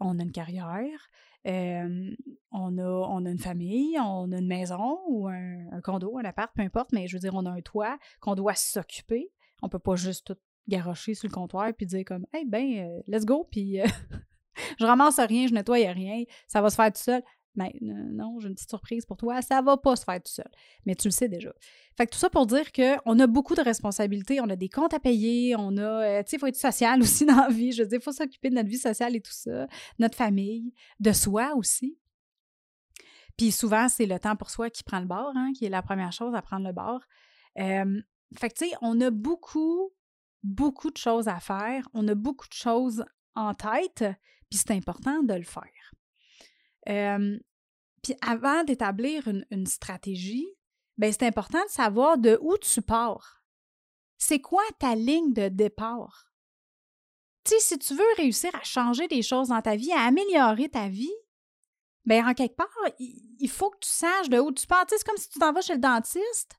on 0.00 0.18
a 0.18 0.22
une 0.24 0.32
carrière, 0.32 1.08
on, 1.44 2.78
a, 2.78 2.82
on 2.82 3.24
a 3.24 3.30
une 3.30 3.38
famille, 3.38 4.00
on 4.00 4.32
a 4.32 4.38
une 4.38 4.48
maison 4.48 4.98
ou 5.06 5.28
un, 5.28 5.80
condo, 5.80 6.18
un 6.18 6.24
appart, 6.24 6.52
peu 6.56 6.62
importe, 6.62 6.90
mais 6.90 7.06
je 7.06 7.14
veux 7.14 7.20
dire, 7.20 7.36
on 7.36 7.46
a 7.46 7.52
un 7.52 7.60
toit 7.60 8.00
qu'on 8.18 8.34
doit 8.34 8.56
s'occuper. 8.56 9.30
On 9.62 9.68
peut 9.68 9.78
pas 9.78 9.94
juste 9.94 10.26
tout 10.26 10.36
garocher 10.66 11.14
sur 11.14 11.28
le 11.28 11.32
comptoir 11.32 11.72
puis 11.72 11.86
dire 11.86 12.04
comme, 12.04 12.26
hey, 12.32 12.46
ben, 12.46 12.80
euh, 12.80 13.00
let's 13.06 13.24
go, 13.24 13.46
puis 13.48 13.80
euh, 13.80 13.86
je 14.80 14.84
ramasse 14.84 15.20
rien, 15.20 15.46
je 15.46 15.54
nettoie 15.54 15.76
rien, 15.76 16.24
ça 16.48 16.60
va 16.60 16.68
se 16.68 16.74
faire 16.74 16.92
tout 16.92 17.00
seul. 17.00 17.22
Ben, 17.56 17.70
non, 17.80 18.40
j'ai 18.40 18.48
une 18.48 18.54
petite 18.54 18.70
surprise 18.70 19.06
pour 19.06 19.16
toi, 19.16 19.40
ça 19.40 19.62
va 19.62 19.76
pas 19.76 19.94
se 19.94 20.04
faire 20.04 20.20
tout 20.20 20.32
seul. 20.32 20.50
Mais 20.86 20.96
tu 20.96 21.06
le 21.06 21.12
sais 21.12 21.28
déjà. 21.28 21.52
Fait 21.96 22.06
que 22.06 22.12
tout 22.12 22.18
ça 22.18 22.28
pour 22.28 22.46
dire 22.46 22.72
qu'on 22.72 23.18
a 23.20 23.26
beaucoup 23.28 23.54
de 23.54 23.60
responsabilités, 23.60 24.40
on 24.40 24.50
a 24.50 24.56
des 24.56 24.68
comptes 24.68 24.92
à 24.92 24.98
payer, 24.98 25.54
on 25.56 25.76
a, 25.76 25.82
euh, 25.82 26.22
tu 26.24 26.30
sais, 26.30 26.36
il 26.36 26.40
faut 26.40 26.48
être 26.48 26.56
social 26.56 27.00
aussi 27.02 27.24
dans 27.24 27.36
la 27.36 27.48
vie. 27.48 27.70
Je 27.70 27.82
veux 27.82 27.88
dire, 27.88 28.00
il 28.00 28.02
faut 28.02 28.12
s'occuper 28.12 28.50
de 28.50 28.56
notre 28.56 28.68
vie 28.68 28.78
sociale 28.78 29.14
et 29.14 29.20
tout 29.20 29.32
ça, 29.32 29.68
notre 30.00 30.16
famille, 30.16 30.74
de 30.98 31.12
soi 31.12 31.54
aussi. 31.54 31.96
Puis 33.36 33.52
souvent, 33.52 33.88
c'est 33.88 34.06
le 34.06 34.18
temps 34.18 34.36
pour 34.36 34.50
soi 34.50 34.70
qui 34.70 34.82
prend 34.82 35.00
le 35.00 35.06
bord, 35.06 35.32
hein, 35.36 35.52
qui 35.56 35.64
est 35.64 35.70
la 35.70 35.82
première 35.82 36.12
chose 36.12 36.34
à 36.34 36.42
prendre 36.42 36.66
le 36.66 36.72
bord. 36.72 37.02
fait 37.56 38.48
que, 38.48 38.54
tu 38.54 38.68
sais, 38.68 38.74
on 38.80 39.00
a 39.00 39.10
beaucoup, 39.10 39.92
beaucoup 40.42 40.90
de 40.90 40.96
choses 40.96 41.28
à 41.28 41.38
faire, 41.38 41.88
on 41.94 42.06
a 42.08 42.14
beaucoup 42.16 42.48
de 42.48 42.54
choses 42.54 43.04
en 43.36 43.54
tête, 43.54 44.04
puis 44.50 44.58
c'est 44.58 44.72
important 44.72 45.22
de 45.22 45.34
le 45.34 45.42
faire 45.42 45.62
puis 46.86 48.14
avant 48.20 48.64
d'établir 48.64 49.26
une, 49.50 49.66
stratégie, 49.66 50.46
ben 50.98 51.12
c'est 51.12 51.26
important 51.26 51.62
de 51.64 51.70
savoir 51.70 52.18
de 52.18 52.38
où 52.42 52.56
tu 52.58 52.82
pars. 52.82 53.42
C'est 54.18 54.40
quoi 54.40 54.62
ta 54.78 54.94
ligne 54.94 55.32
de 55.32 55.48
départ? 55.48 56.30
Tu 57.44 57.54
si 57.58 57.78
tu 57.78 57.94
veux 57.94 58.14
réussir 58.16 58.54
à 58.54 58.62
changer 58.62 59.08
des 59.08 59.22
choses 59.22 59.48
dans 59.48 59.60
ta 59.60 59.76
vie, 59.76 59.92
à 59.92 60.04
améliorer 60.04 60.68
ta 60.68 60.88
vie, 60.88 61.12
ben 62.04 62.26
en 62.26 62.34
quelque 62.34 62.56
part, 62.56 62.68
il, 62.98 63.48
faut 63.48 63.70
que 63.70 63.78
tu 63.80 63.88
saches 63.88 64.28
de 64.28 64.38
où 64.38 64.52
tu 64.52 64.66
pars. 64.66 64.84
C'est 64.88 65.02
comme 65.04 65.16
si 65.16 65.28
tu 65.28 65.38
t'en 65.38 65.52
vas 65.52 65.62
chez 65.62 65.74
le 65.74 65.80
dentiste, 65.80 66.58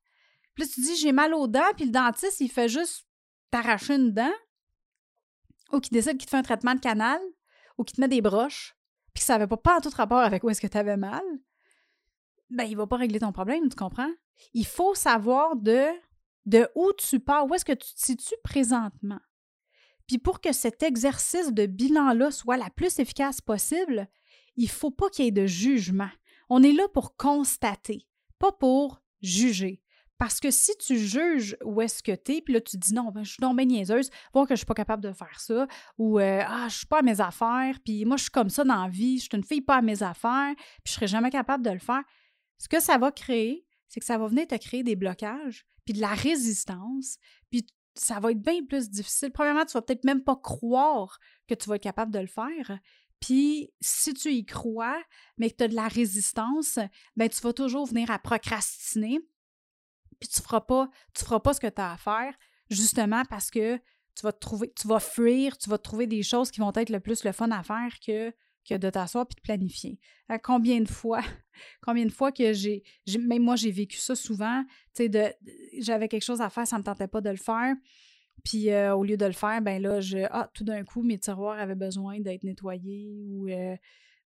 puis 0.56 0.68
tu 0.68 0.82
dis 0.82 0.96
j'ai 0.96 1.12
mal 1.12 1.34
aux 1.34 1.48
dents, 1.48 1.74
puis 1.76 1.86
le 1.86 1.92
dentiste, 1.92 2.40
il 2.40 2.50
fait 2.50 2.70
juste 2.70 3.08
t'arracher 3.52 3.96
une 3.96 4.12
dent, 4.12 4.34
ou 5.72 5.80
qu'il 5.80 5.94
décide 5.94 6.18
qu'il 6.18 6.26
te 6.26 6.32
fait 6.32 6.38
un 6.38 6.44
traitement 6.44 6.74
de 6.74 6.80
canal, 6.80 7.22
ou 7.78 7.84
qu'il 7.84 7.96
te 7.96 8.02
met 8.02 8.08
des 8.08 8.22
broches 8.22 8.76
puis 9.16 9.24
ça 9.24 9.34
n'avait 9.34 9.48
pas, 9.48 9.58
pas 9.58 9.82
tout 9.82 9.90
rapport 9.90 10.20
avec 10.20 10.44
où 10.44 10.50
est-ce 10.50 10.62
que 10.62 10.68
tu 10.68 10.78
avais 10.78 10.98
mal, 10.98 11.24
ben 12.52 12.66
il 12.66 12.78
va 12.78 12.86
pas 12.86 12.98
régler 12.98 13.20
ton 13.20 13.32
problème, 13.32 13.70
tu 13.70 13.76
comprends? 13.76 14.12
Il 14.54 14.66
faut 14.66 14.94
savoir 14.94 15.56
de, 15.56 15.88
de 16.46 16.68
où 16.76 16.92
tu 16.98 17.20
pars, 17.20 17.48
où 17.48 17.56
est-ce 17.56 17.66
que 17.66 17.72
tu 17.72 17.94
te 17.94 18.00
situes 18.00 18.36
présentement. 18.44 19.20
Puis 20.06 20.20
pour 20.20 20.42
que 20.42 20.52
cet 20.52 20.84
exercice 20.84 21.52
de 21.52 21.66
bilan-là 21.66 22.30
soit 22.30 22.58
la 22.58 22.70
plus 22.70 23.00
efficace 23.00 23.42
possible, 23.42 24.08
il 24.58 24.70
faut 24.70 24.92
pas 24.92 25.10
qu'il 25.10 25.26
y 25.26 25.28
ait 25.30 25.32
de 25.32 25.48
jugement. 25.48 26.12
On 26.50 26.62
est 26.62 26.74
là 26.74 26.88
pour 26.94 27.16
constater, 27.16 28.06
pas 28.38 28.52
pour 28.52 29.02
juger. 29.22 29.82
Parce 30.18 30.40
que 30.40 30.50
si 30.50 30.72
tu 30.78 30.98
juges 30.98 31.58
où 31.64 31.82
est-ce 31.82 32.02
que 32.02 32.14
tu 32.16 32.36
es, 32.36 32.42
puis 32.42 32.54
là, 32.54 32.62
tu 32.62 32.78
dis 32.78 32.94
non, 32.94 33.12
ben, 33.12 33.24
je 33.24 33.32
suis 33.32 33.42
non 33.42 33.54
bien 33.54 33.66
niaiseuse, 33.66 34.10
voir 34.34 34.48
que 34.48 34.56
je 34.56 34.60
suis 34.60 34.66
pas 34.66 34.74
capable 34.74 35.04
de 35.04 35.12
faire 35.12 35.40
ça, 35.40 35.68
ou 35.98 36.20
euh, 36.20 36.42
ah, 36.48 36.68
je 36.70 36.78
suis 36.78 36.86
pas 36.86 37.00
à 37.00 37.02
mes 37.02 37.20
affaires, 37.20 37.78
puis 37.84 38.06
moi, 38.06 38.16
je 38.16 38.24
suis 38.24 38.32
comme 38.32 38.50
ça 38.50 38.64
dans 38.64 38.84
la 38.84 38.90
vie, 38.90 39.18
je 39.18 39.24
suis 39.24 39.38
une 39.38 39.44
fille 39.44 39.62
pas 39.62 39.78
à 39.78 39.82
mes 39.82 40.04
affaires, 40.04 40.54
puis 40.56 40.92
je 40.92 40.94
serai 40.94 41.08
jamais 41.08 41.30
capable 41.30 41.66
de 41.66 41.72
le 41.72 41.80
faire. 41.80 42.04
Ce 42.58 42.70
que 42.70 42.80
ça 42.80 42.98
va 42.98 43.12
créer, 43.12 43.66
c'est 43.88 44.00
que 44.00 44.06
ça 44.06 44.18
va 44.18 44.28
venir 44.28 44.48
te 44.48 44.56
créer 44.56 44.84
des 44.84 44.96
blocages, 44.96 45.66
puis 45.84 45.94
de 45.94 46.02
la 46.02 46.14
résistance, 46.14 47.18
puis 47.52 47.66
ça 47.94 48.20
va 48.20 48.32
être 48.32 48.42
bien 48.42 48.64
plus 48.66 48.90
difficile. 48.90 49.32
Premièrement, 49.32 49.66
tu 49.66 49.74
vas 49.74 49.82
peut-être 49.82 50.06
même 50.06 50.24
pas 50.24 50.36
croire 50.36 51.20
que 51.48 51.56
tu 51.56 51.70
vas 51.70 51.76
être 51.76 51.84
capable 51.84 52.12
de 52.12 52.20
le 52.20 52.28
faire. 52.28 52.80
Puis, 53.20 53.72
si 53.80 54.14
tu 54.14 54.32
y 54.32 54.46
crois, 54.46 55.02
mais 55.38 55.50
que 55.50 55.56
tu 55.56 55.64
as 55.64 55.68
de 55.68 55.76
la 55.76 55.88
résistance, 55.88 56.80
ben 57.16 57.30
tu 57.30 57.42
vas 57.42 57.54
toujours 57.54 57.86
venir 57.86 58.12
à 58.12 58.20
procrastiner 58.20 59.20
puis 60.20 60.30
tu 60.30 60.42
feras 60.42 60.62
feras 61.16 61.40
pas 61.40 61.54
ce 61.54 61.60
que 61.60 61.68
tu 61.68 61.82
as 61.82 61.94
à 61.94 61.98
faire, 61.98 62.34
justement 62.70 63.24
parce 63.30 63.52
que 63.52 63.78
tu 64.16 64.24
vas 64.24 64.32
te 64.32 64.40
trouver, 64.40 64.72
tu 64.74 64.88
vas 64.88 65.00
fuir, 65.00 65.58
tu 65.58 65.70
vas 65.70 65.78
trouver 65.78 66.08
des 66.08 66.24
choses 66.24 66.50
qui 66.50 66.60
vont 66.62 66.72
être 66.76 66.90
le 66.90 67.00
plus 67.00 67.24
le 67.24 67.32
fun 67.32 67.52
à 67.52 67.64
faire 67.64 68.00
que, 68.06 68.32
que 68.68 68.76
de 68.76 68.90
t'asseoir 68.90 69.28
puis 69.28 69.36
de 69.36 69.42
planifier. 69.42 70.00
Euh, 70.32 70.38
combien 70.42 70.80
de 70.80 70.88
fois, 70.88 71.22
combien 71.82 72.06
de 72.06 72.12
fois 72.12 72.32
que 72.32 72.54
j'ai, 72.54 72.84
même 73.20 73.44
moi 73.44 73.56
j'ai 73.56 73.72
vécu 73.72 73.98
ça 73.98 74.16
souvent, 74.16 74.64
tu 74.96 75.12
sais, 75.12 75.38
j'avais 75.80 76.08
quelque 76.08 76.24
chose 76.24 76.42
à 76.42 76.50
faire, 76.50 76.66
ça 76.66 76.78
me 76.78 76.84
tentait 76.84 77.08
pas 77.08 77.22
de 77.22 77.30
le 77.30 77.38
faire. 77.38 77.76
Puis 78.44 78.70
euh, 78.70 78.96
au 78.96 79.04
lieu 79.04 79.18
de 79.18 79.26
le 79.26 79.34
faire, 79.34 79.62
ben 79.62 79.82
là, 79.82 80.02
je, 80.02 80.20
ah, 80.30 80.50
tout 80.54 80.64
d'un 80.64 80.84
coup, 80.84 81.02
mes 81.02 81.18
tiroirs 81.18 81.58
avaient 81.60 81.76
besoin 81.76 82.20
d'être 82.20 82.44
nettoyés 82.44 83.10
ou 83.28 83.48
euh, 83.50 83.76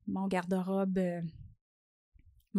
mon 0.07 0.27
garde-robe 0.27 0.99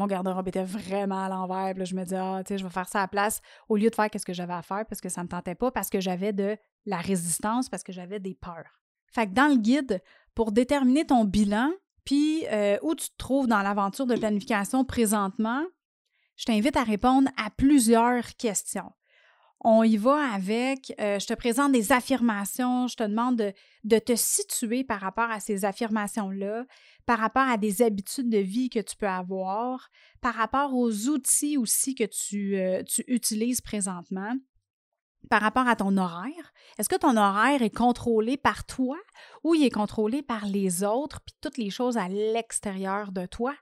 mon 0.01 0.07
garde-robe 0.07 0.49
était 0.49 0.65
vraiment 0.65 1.25
à 1.25 1.29
l'envers. 1.29 1.75
Puis 1.75 1.87
je 1.87 1.95
me 1.95 2.03
disais, 2.03 2.17
ah, 2.17 2.43
tu 2.45 2.55
sais, 2.55 2.59
je 2.59 2.65
vais 2.65 2.71
faire 2.71 2.89
ça 2.89 3.01
à 3.01 3.03
la 3.03 3.09
place 3.09 3.41
au 3.69 3.77
lieu 3.77 3.91
de 3.91 3.95
faire 3.95 4.09
ce 4.13 4.25
que 4.25 4.33
j'avais 4.33 4.55
à 4.55 4.63
faire 4.63 4.85
parce 4.87 5.01
que 5.01 5.09
ça 5.09 5.21
ne 5.21 5.27
me 5.27 5.29
tentait 5.29 5.55
pas, 5.55 5.71
parce 5.71 5.91
que 5.91 6.01
j'avais 6.01 6.33
de 6.33 6.57
la 6.87 6.99
résistance, 6.99 7.69
parce 7.69 7.83
que 7.83 7.93
j'avais 7.93 8.19
des 8.19 8.35
peurs. 8.35 8.81
Fait 9.13 9.27
que 9.27 9.33
dans 9.33 9.49
le 9.49 9.57
guide, 9.57 10.03
pour 10.35 10.53
déterminer 10.53 11.05
ton 11.05 11.25
bilan, 11.25 11.71
puis 12.05 12.47
euh, 12.51 12.79
où 12.83 12.95
tu 12.95 13.09
te 13.11 13.17
trouves 13.19 13.47
dans 13.47 13.61
l'aventure 13.61 14.07
de 14.07 14.17
planification 14.17 14.85
présentement, 14.85 15.63
je 16.37 16.47
t'invite 16.47 16.77
à 16.77 16.85
répondre 16.85 17.29
à 17.37 17.51
plusieurs 17.51 18.25
questions. 18.37 18.91
On 19.63 19.83
y 19.83 19.99
va 19.99 20.33
avec, 20.33 20.95
euh, 20.99 21.19
je 21.19 21.27
te 21.27 21.35
présente 21.35 21.73
des 21.73 21.93
affirmations, 21.93 22.87
je 22.87 22.97
te 22.97 23.03
demande 23.03 23.37
de, 23.37 23.53
de 23.85 23.99
te 23.99 24.17
situer 24.17 24.85
par 24.85 25.01
rapport 25.01 25.31
à 25.31 25.39
ces 25.39 25.67
affirmations-là, 25.67 26.65
par 27.11 27.19
rapport 27.19 27.49
à 27.49 27.57
des 27.57 27.83
habitudes 27.83 28.31
de 28.31 28.39
vie 28.39 28.71
que 28.71 28.79
tu 28.79 28.95
peux 28.95 29.09
avoir, 29.09 29.91
par 30.21 30.33
rapport 30.33 30.75
aux 30.75 31.09
outils 31.09 31.57
aussi 31.57 31.97
que 31.97 32.05
tu, 32.05 32.57
euh, 32.57 32.85
tu 32.85 33.03
utilises 33.09 33.61
présentement, 33.61 34.37
par 35.29 35.41
rapport 35.41 35.67
à 35.67 35.75
ton 35.75 35.97
horaire? 35.97 36.53
Est-ce 36.79 36.89
que 36.89 36.95
ton 36.95 37.17
horaire 37.17 37.63
est 37.63 37.77
contrôlé 37.77 38.37
par 38.37 38.65
toi 38.65 38.97
ou 39.43 39.57
il 39.57 39.65
est 39.65 39.71
contrôlé 39.71 40.23
par 40.23 40.47
les 40.47 40.85
autres, 40.85 41.21
puis 41.27 41.35
toutes 41.41 41.59
les 41.59 41.71
choses 41.71 41.97
à 41.97 42.07
l'extérieur 42.07 43.11
de 43.11 43.27
toi? 43.27 43.57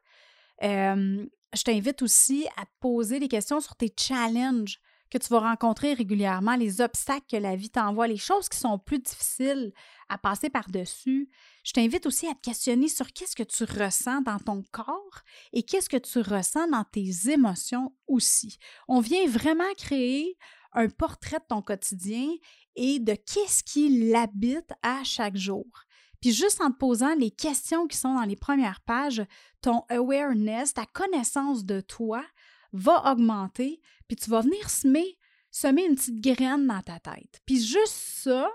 je 0.61 1.63
t'invite 1.65 2.03
aussi 2.03 2.47
à 2.59 2.67
te 2.67 2.71
poser 2.81 3.19
des 3.19 3.29
questions 3.29 3.61
sur 3.61 3.77
tes 3.77 3.95
challenges 3.99 4.79
que 5.09 5.19
tu 5.19 5.29
vas 5.29 5.41
rencontrer 5.41 5.95
régulièrement, 5.95 6.57
les 6.57 6.81
obstacles 6.81 7.27
que 7.31 7.37
la 7.37 7.57
vie 7.57 7.71
t'envoie, 7.71 8.07
les 8.07 8.17
choses 8.17 8.49
qui 8.49 8.59
sont 8.59 8.79
plus 8.79 8.99
difficiles 8.99 9.73
à 10.09 10.19
passer 10.19 10.51
par-dessus. 10.51 11.31
Je 11.65 11.73
t'invite 11.73 12.07
aussi 12.07 12.27
à 12.27 12.35
te 12.35 12.41
questionner 12.41 12.89
sur 12.89 13.13
qu'est-ce 13.13 13.37
que 13.37 13.43
tu 13.43 13.65
ressens 13.65 14.23
dans 14.23 14.39
ton 14.39 14.63
corps 14.71 15.23
et 15.53 15.63
qu'est-ce 15.63 15.89
que 15.89 15.97
tu 15.97 16.21
ressens 16.21 16.69
dans 16.69 16.85
tes 16.85 17.31
émotions 17.31 17.93
aussi. 18.07 18.59
On 18.87 19.01
vient 19.01 19.27
vraiment 19.27 19.73
créer 19.77 20.37
un 20.73 20.89
portrait 20.89 21.39
de 21.39 21.47
ton 21.49 21.63
quotidien 21.63 22.29
et 22.77 22.99
de 22.99 23.15
qu'est-ce 23.15 23.65
qui 23.65 24.11
l'habite 24.11 24.73
à 24.83 25.03
chaque 25.05 25.37
jour. 25.37 25.67
Puis 26.21 26.33
juste 26.33 26.61
en 26.61 26.71
te 26.71 26.77
posant 26.77 27.15
les 27.15 27.31
questions 27.31 27.87
qui 27.87 27.97
sont 27.97 28.15
dans 28.15 28.25
les 28.25 28.37
premières 28.37 28.81
pages, 28.81 29.23
ton 29.61 29.83
awareness, 29.89 30.75
ta 30.75 30.85
connaissance 30.87 31.65
de 31.65 31.81
toi 31.81 32.25
va 32.73 33.11
augmenter, 33.11 33.81
puis 34.07 34.17
tu 34.17 34.31
vas 34.31 34.41
venir 34.41 34.69
semer, 34.71 35.17
une 35.65 35.95
petite 35.95 36.21
graine 36.21 36.67
dans 36.67 36.83
ta 36.83 37.01
tête. 37.01 37.41
Puis 37.47 37.61
juste 37.65 37.95
ça, 37.95 38.51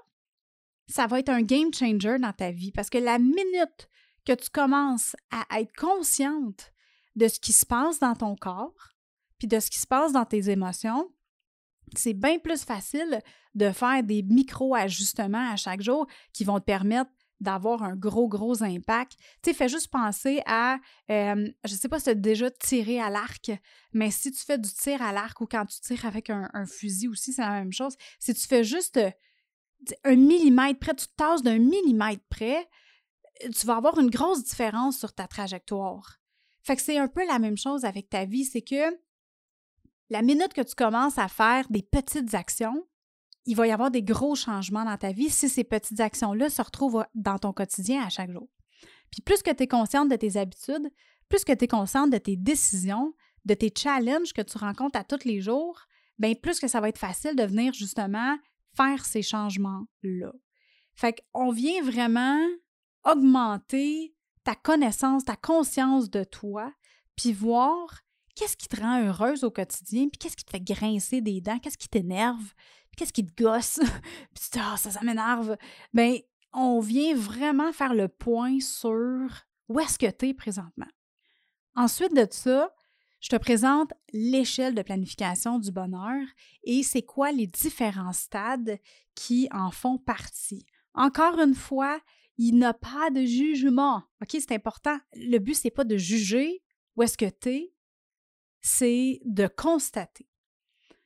ça 0.88 1.08
va 1.08 1.20
être 1.20 1.30
un 1.30 1.42
game 1.42 1.74
changer 1.74 2.20
dans 2.20 2.34
ta 2.34 2.52
vie 2.52 2.72
parce 2.72 2.90
que 2.90 2.98
la 2.98 3.20
minute 3.20 3.90
que 4.26 4.34
tu 4.34 4.50
commences 4.50 5.16
à 5.32 5.60
être 5.60 5.76
consciente 5.76 6.74
de 7.16 7.28
ce 7.28 7.40
qui 7.40 7.54
se 7.54 7.66
passe 7.66 8.00
dans 8.00 8.16
ton 8.16 8.36
corps, 8.36 8.94
puis 9.38 9.48
de 9.48 9.60
ce 9.60 9.70
qui 9.70 9.80
se 9.80 9.88
passe 9.88 10.14
dans 10.14 10.26
tes 10.26 10.50
émotions, 10.50 11.12
c'est 11.96 12.14
bien 12.14 12.40
plus 12.40 12.64
facile 12.64 13.22
de 13.56 13.72
faire 13.72 14.04
des 14.04 14.24
micro-ajustements 14.24 15.52
à 15.52 15.56
chaque 15.56 15.82
jour 15.82 16.08
qui 16.32 16.44
vont 16.44 16.60
te 16.60 16.66
permettre 16.66 17.12
d'avoir 17.44 17.84
un 17.84 17.96
gros, 17.96 18.28
gros 18.28 18.64
impact. 18.64 19.18
Tu 19.42 19.52
sais, 19.52 19.54
fais 19.54 19.70
juste 19.70 19.90
penser 19.90 20.42
à, 20.46 20.78
euh, 21.12 21.48
je 21.64 21.74
sais 21.76 21.90
pas 21.90 22.00
si 22.00 22.06
tu 22.06 22.10
as 22.12 22.16
déjà 22.16 22.50
tiré 22.50 23.00
à 23.00 23.10
l'arc, 23.10 23.52
mais 23.94 24.10
si 24.10 24.32
tu 24.32 24.44
fais 24.44 24.58
du 24.58 24.70
tir 24.70 25.02
à 25.02 25.12
l'arc 25.12 25.40
ou 25.42 25.46
quand 25.46 25.66
tu 25.66 25.80
tires 25.82 26.06
avec 26.06 26.30
un, 26.30 26.66
fusil 26.66 27.08
aussi, 27.08 27.34
c'est 27.34 27.42
la 27.42 27.52
même 27.52 27.74
chose. 27.74 27.96
Si 28.20 28.34
tu 28.34 28.48
fais 28.48 28.64
juste 28.64 28.98
euh, 28.98 29.12
un 30.04 30.16
millimètre 30.16 30.80
près, 30.80 30.96
tu 30.96 31.08
te 31.08 31.16
tasses 31.16 31.44
d'un 31.44 31.60
millimètre 31.60 32.24
près, 32.30 32.68
tu 33.42 33.68
vas 33.68 33.76
avoir 33.76 34.00
une 34.00 34.10
grosse 34.10 34.44
différence 34.44 34.98
sur 34.98 35.14
ta 35.14 35.28
trajectoire. 35.28 36.20
Fait 36.64 36.76
que 36.76 36.82
c'est 36.82 36.98
un 36.98 37.08
peu 37.08 37.26
la 37.28 37.40
même 37.40 37.58
chose 37.58 37.84
avec 37.84 38.10
ta 38.10 38.26
vie, 38.26 38.46
c'est 38.46 38.62
que 38.62 38.98
la 40.10 40.22
minute 40.22 40.54
que 40.54 40.62
tu 40.62 40.76
commences 40.76 41.18
à 41.18 41.28
faire 41.28 41.66
des 41.70 41.82
petites 41.82 42.34
actions, 42.34 42.88
il 43.46 43.56
va 43.56 43.68
y 43.68 43.72
avoir 43.72 43.92
des 43.92 44.04
gros 44.04 44.36
changements 44.36 44.86
dans 44.86 44.98
ta 44.98 45.12
vie 45.12 45.30
si 45.30 45.50
ces 45.50 45.64
petites 45.64 46.00
actions-là 46.00 46.50
se 46.50 46.62
retrouvent 46.62 47.06
dans 47.14 47.38
ton 47.38 47.54
quotidien 47.54 48.04
à 48.04 48.10
chaque 48.10 48.32
jour. 48.32 48.48
Puis 49.12 49.22
plus 49.22 49.44
que 49.44 49.52
tu 49.52 49.64
es 49.64 49.68
consciente 49.68 50.10
de 50.10 50.16
tes 50.16 50.38
habitudes, 50.38 50.90
plus 51.30 51.44
que 51.44 51.54
tu 51.54 51.66
es 51.66 51.68
consciente 51.68 52.10
de 52.10 52.18
tes 52.18 52.36
décisions, 52.36 53.14
de 53.46 53.54
tes 53.54 53.72
challenges 53.76 54.34
que 54.34 54.42
tu 54.42 54.58
rencontres 54.58 54.98
à 54.98 55.04
tous 55.04 55.26
les 55.26 55.42
jours, 55.42 55.80
bien 56.18 56.34
plus 56.34 56.60
que 56.60 56.68
ça 56.68 56.80
va 56.80 56.90
être 56.90 56.98
facile 56.98 57.36
de 57.36 57.44
venir 57.44 57.74
justement 57.74 58.38
faire 58.76 59.06
ces 59.06 59.22
changements-là. 59.22 60.32
Fait 60.96 61.22
qu'on 61.34 61.52
vient 61.52 61.82
vraiment 61.84 62.40
augmenter 63.04 64.16
ta 64.44 64.56
connaissance, 64.56 65.26
ta 65.26 65.36
conscience 65.36 66.10
de 66.10 66.24
toi, 66.24 66.72
puis 67.16 67.34
voir 67.34 68.02
qu'est-ce 68.36 68.58
qui 68.58 68.68
te 68.68 68.80
rend 68.80 69.04
heureuse 69.04 69.44
au 69.44 69.52
quotidien, 69.52 70.08
puis 70.10 70.18
qu'est-ce 70.18 70.36
qui 70.36 70.46
te 70.46 70.52
fait 70.52 70.62
grincer 70.62 71.22
des 71.22 71.42
dents, 71.42 71.60
qu'est-ce 71.60 71.78
qui 71.78 71.90
t'énerve, 71.90 72.54
qu'est-ce 72.96 73.14
qui 73.14 73.26
te 73.26 73.44
gosse, 73.44 73.80
puis 74.34 74.50
tu 74.52 74.60
ah, 74.60 74.76
ça, 74.78 74.92
ça 74.92 75.02
m'énerve. 75.02 75.58
Bien, 75.94 76.18
on 76.54 76.80
vient 76.80 77.16
vraiment 77.16 77.74
faire 77.74 77.94
le 77.94 78.08
point 78.08 78.60
sur 78.60 79.28
où 79.70 79.80
est-ce 79.80 79.98
que 79.98 80.10
tu 80.10 80.30
es 80.30 80.34
présentement. 80.34 80.88
Ensuite 81.76 82.14
de 82.14 82.28
ça, 82.30 82.74
je 83.20 83.30
te 83.30 83.36
présente 83.38 83.94
l'échelle 84.12 84.76
de 84.76 84.82
planification 84.82 85.58
du 85.58 85.72
bonheur 85.72 86.22
et 86.64 86.84
c'est 86.84 87.04
quoi 87.04 87.32
les 87.32 87.48
différents 87.48 88.14
stades 88.14 88.80
qui 89.16 89.48
en 89.52 89.72
font 89.72 89.98
partie. 89.98 90.66
Encore 90.94 91.40
une 91.40 91.56
fois, 91.56 92.00
il 92.38 92.56
n'y 92.56 92.66
a 92.66 92.74
pas 92.74 93.10
de 93.12 93.24
jugement. 93.24 94.04
OK, 94.22 94.30
c'est 94.32 94.52
important. 94.52 94.98
Le 95.16 95.38
but, 95.38 95.56
c'est 95.56 95.72
pas 95.72 95.86
de 95.86 95.98
juger 95.98 96.62
où 96.96 97.04
est-ce 97.04 97.18
que 97.18 97.30
tu 97.30 97.50
es, 97.50 97.74
c'est 98.62 99.22
de 99.26 99.48
constater. 99.48 100.28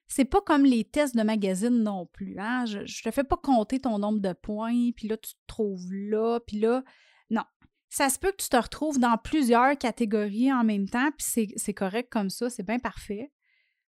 C'est 0.08 0.26
pas 0.26 0.42
comme 0.42 0.64
les 0.64 0.86
tests 0.86 1.16
de 1.16 1.24
magazine 1.24 1.84
non 1.84 2.06
plus. 2.06 2.40
Hein? 2.40 2.66
Je, 2.66 2.80
ne 2.80 2.86
te 2.86 3.12
fais 3.12 3.24
pas 3.24 3.38
compter 3.38 3.80
ton 3.80 4.00
nombre 4.00 4.20
de 4.20 4.34
points, 4.34 4.92
puis 4.96 5.08
là, 5.08 5.18
tu 5.18 5.34
te 5.34 5.40
trouves 5.48 5.92
là, 5.92 6.40
puis 6.40 6.60
là. 6.60 6.84
Non. 7.30 7.44
Ça 7.90 8.10
se 8.10 8.20
peut 8.20 8.32
que 8.32 8.42
tu 8.42 8.50
te 8.50 8.58
retrouves 8.58 9.00
dans 9.00 9.18
plusieurs 9.18 9.78
catégories 9.78 10.52
en 10.52 10.64
même 10.64 10.90
temps, 10.90 11.10
puis 11.18 11.54
c'est 11.56 11.74
correct 11.74 12.10
comme 12.12 12.30
ça, 12.30 12.50
c'est 12.50 12.66
bien 12.66 12.80
parfait. 12.80 13.32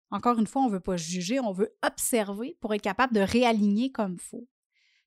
Encore 0.09 0.39
une 0.39 0.47
fois, 0.47 0.63
on 0.63 0.67
ne 0.67 0.73
veut 0.73 0.79
pas 0.79 0.97
juger, 0.97 1.39
on 1.39 1.51
veut 1.51 1.75
observer 1.83 2.57
pour 2.61 2.73
être 2.73 2.81
capable 2.81 3.13
de 3.13 3.21
réaligner 3.21 3.91
comme 3.91 4.13
il 4.13 4.21
faut. 4.21 4.47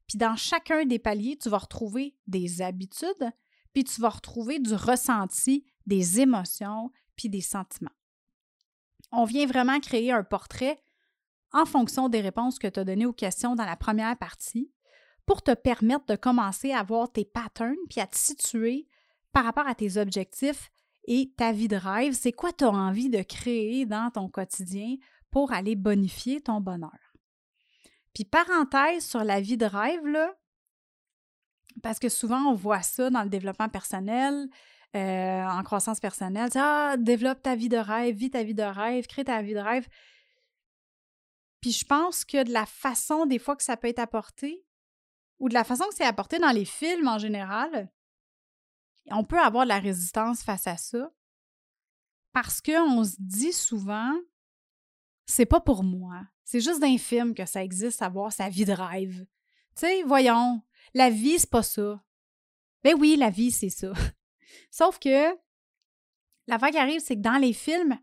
Puis 0.07 0.19
dans 0.19 0.37
chacun 0.37 0.85
des 0.85 0.99
paliers, 0.99 1.39
tu 1.41 1.49
vas 1.49 1.59
retrouver 1.59 2.17
des 2.27 2.63
habitudes, 2.63 3.31
puis 3.73 3.85
tu 3.85 4.01
vas 4.01 4.11
retrouver 4.11 4.59
du 4.59 4.75
ressenti, 4.75 5.65
des 5.87 6.21
émotions, 6.21 6.91
puis 7.17 7.29
des 7.29 7.41
sentiments 7.41 7.91
on 9.13 9.25
vient 9.25 9.47
vraiment 9.47 9.81
créer 9.81 10.13
un 10.13 10.25
portrait 10.25 10.79
en 11.53 11.65
fonction 11.65 12.09
des 12.09 12.21
réponses 12.21 12.59
que 12.59 12.69
tu 12.69 12.81
as 12.81 12.85
données 12.85 13.07
aux 13.07 13.13
questions 13.13 13.55
dans 13.55 13.65
la 13.65 13.77
première 13.77 14.17
partie 14.17 14.71
pour 15.27 15.43
te 15.43 15.55
permettre 15.55 16.07
de 16.07 16.17
commencer 16.17 16.73
à 16.73 16.83
voir 16.83 17.11
tes 17.11 17.25
patterns 17.25 17.77
puis 17.89 18.01
à 18.01 18.07
te 18.07 18.17
situer 18.17 18.89
par 19.33 19.45
rapport 19.45 19.67
à 19.67 19.75
tes 19.75 19.97
objectifs 19.97 20.71
et 21.07 21.33
ta 21.37 21.53
vie 21.53 21.69
de 21.69 21.77
rêve. 21.77 22.15
C'est 22.15 22.33
quoi 22.33 22.53
tu 22.53 22.65
as 22.65 22.71
envie 22.71 23.11
de 23.11 23.23
créer 23.23 23.87
dans 23.87 24.11
ton 24.11 24.29
quotidien 24.29 24.97
pour 25.31 25.53
aller 25.53 25.77
bonifier 25.77 26.41
ton 26.41 26.61
bonheur? 26.61 27.15
Puis 28.15 28.25
parenthèse 28.25 29.07
sur 29.07 29.23
la 29.23 29.41
vie 29.41 29.57
de 29.57 29.67
rêve, 29.67 30.01
parce 31.83 31.99
que 31.99 32.09
souvent 32.09 32.43
on 32.47 32.55
voit 32.55 32.83
ça 32.83 33.11
dans 33.11 33.23
le 33.23 33.29
développement 33.29 33.69
personnel, 33.69 34.49
euh, 34.97 35.45
en 35.45 35.63
croissance 35.63 36.01
personnelle. 36.01 36.51
Ah, 36.57 36.97
développe 36.99 37.43
ta 37.43 37.55
vie 37.55 37.69
de 37.69 37.77
rêve, 37.77 38.17
vis 38.17 38.31
ta 38.31 38.43
vie 38.43 38.55
de 38.55 38.63
rêve, 38.65 39.07
crée 39.07 39.23
ta 39.23 39.41
vie 39.41 39.55
de 39.55 39.61
rêve. 39.61 39.87
Puis 41.61 41.73
je 41.73 41.85
pense 41.85 42.25
que 42.25 42.43
de 42.43 42.53
la 42.53 42.67
façon 42.67 43.27
des 43.27 43.39
fois 43.39 43.57
que 43.57 43.63
ça 43.63 43.77
peut 43.77 43.89
être 43.89 43.99
apporté, 43.99 44.65
ou 45.39 45.49
de 45.49 45.55
la 45.55 45.65
façon 45.65 45.85
que 45.89 45.95
c'est 45.95 46.05
apporté 46.05 46.39
dans 46.39 46.51
les 46.51 46.65
films 46.65 47.09
en 47.09 47.19
général, 47.19 47.91
on 49.07 49.25
peut 49.25 49.41
avoir 49.41 49.65
de 49.65 49.69
la 49.69 49.79
résistance 49.79 50.43
face 50.43 50.67
à 50.67 50.77
ça. 50.77 51.13
Parce 52.33 52.61
qu'on 52.61 53.05
se 53.05 53.17
dit 53.19 53.53
souvent, 53.53 54.15
c'est 55.27 55.47
pas 55.47 55.61
pour 55.61 55.83
moi. 55.83 56.23
C'est 56.45 56.61
juste 56.61 56.81
d'un 56.81 56.99
film 56.99 57.35
que 57.35 57.47
ça 57.47 57.65
existe, 57.65 58.03
avoir 58.03 58.33
sa 58.33 58.49
vie 58.49 58.65
de 58.65 58.73
rêve. 58.73 59.27
Tu 59.75 59.87
sais, 59.87 60.03
voyons, 60.05 60.63
la 60.95 61.11
vie, 61.11 61.39
c'est 61.39 61.51
pas 61.51 61.63
ça. 61.63 62.03
Ben 62.83 62.95
oui, 62.99 63.17
la 63.17 63.31
vie, 63.31 63.51
c'est 63.51 63.71
ça. 63.71 63.93
Sauf 64.71 64.99
que 64.99 65.37
la 66.47 66.57
vague 66.57 66.77
arrive, 66.77 67.01
c'est 67.01 67.17
que 67.17 67.21
dans 67.21 67.39
les 67.39 67.53
films, 67.53 67.99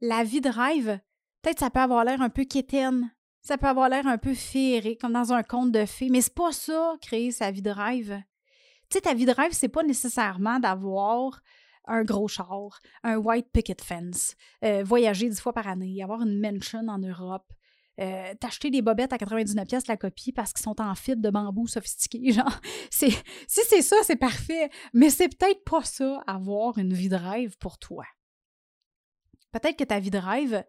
la 0.00 0.24
vie 0.24 0.40
de 0.40 0.48
rêve, 0.48 1.00
peut-être 1.42 1.60
ça 1.60 1.70
peut 1.70 1.80
avoir 1.80 2.04
l'air 2.04 2.20
un 2.22 2.30
peu 2.30 2.44
quétaine, 2.44 3.10
ça 3.40 3.58
peut 3.58 3.66
avoir 3.66 3.88
l'air 3.88 4.06
un 4.06 4.18
peu 4.18 4.34
féerique, 4.34 5.00
comme 5.00 5.12
dans 5.12 5.32
un 5.32 5.42
conte 5.42 5.72
de 5.72 5.84
fées, 5.86 6.08
mais 6.10 6.20
c'est 6.20 6.34
pas 6.34 6.52
ça, 6.52 6.94
créer 7.00 7.30
sa 7.30 7.50
vie 7.50 7.62
de 7.62 7.70
rêve. 7.70 8.20
Tu 8.90 8.94
sais, 8.94 9.00
ta 9.02 9.14
vie 9.14 9.26
de 9.26 9.32
rêve, 9.32 9.52
c'est 9.52 9.68
pas 9.68 9.82
nécessairement 9.82 10.58
d'avoir 10.58 11.40
un 11.86 12.04
gros 12.04 12.28
char, 12.28 12.80
un 13.02 13.16
white 13.16 13.50
picket 13.52 13.76
fence, 13.82 14.34
euh, 14.64 14.82
voyager 14.84 15.28
dix 15.28 15.40
fois 15.40 15.52
par 15.52 15.68
année, 15.68 16.02
avoir 16.02 16.22
une 16.22 16.40
mansion 16.40 16.86
en 16.88 16.98
Europe, 16.98 17.50
euh, 18.00 18.32
t'acheter 18.38 18.70
des 18.70 18.80
bobettes 18.80 19.12
à 19.12 19.18
99 19.18 19.66
pièces 19.66 19.86
la 19.88 19.96
copie 19.96 20.32
parce 20.32 20.52
qu'ils 20.52 20.62
sont 20.62 20.80
en 20.80 20.94
fibre 20.94 21.20
de 21.20 21.30
bambou 21.30 21.66
sophistiqué. 21.66 22.32
Genre, 22.32 22.60
c'est, 22.90 23.10
si 23.48 23.60
c'est 23.68 23.82
ça, 23.82 23.96
c'est 24.02 24.16
parfait. 24.16 24.70
Mais 24.92 25.10
c'est 25.10 25.28
peut-être 25.28 25.64
pas 25.64 25.82
ça, 25.82 26.22
avoir 26.26 26.78
une 26.78 26.92
vie 26.92 27.08
de 27.08 27.16
rêve 27.16 27.56
pour 27.58 27.78
toi. 27.78 28.04
Peut-être 29.50 29.76
que 29.76 29.84
ta 29.84 29.98
vie 29.98 30.10
de 30.10 30.18
rêve, 30.18 30.62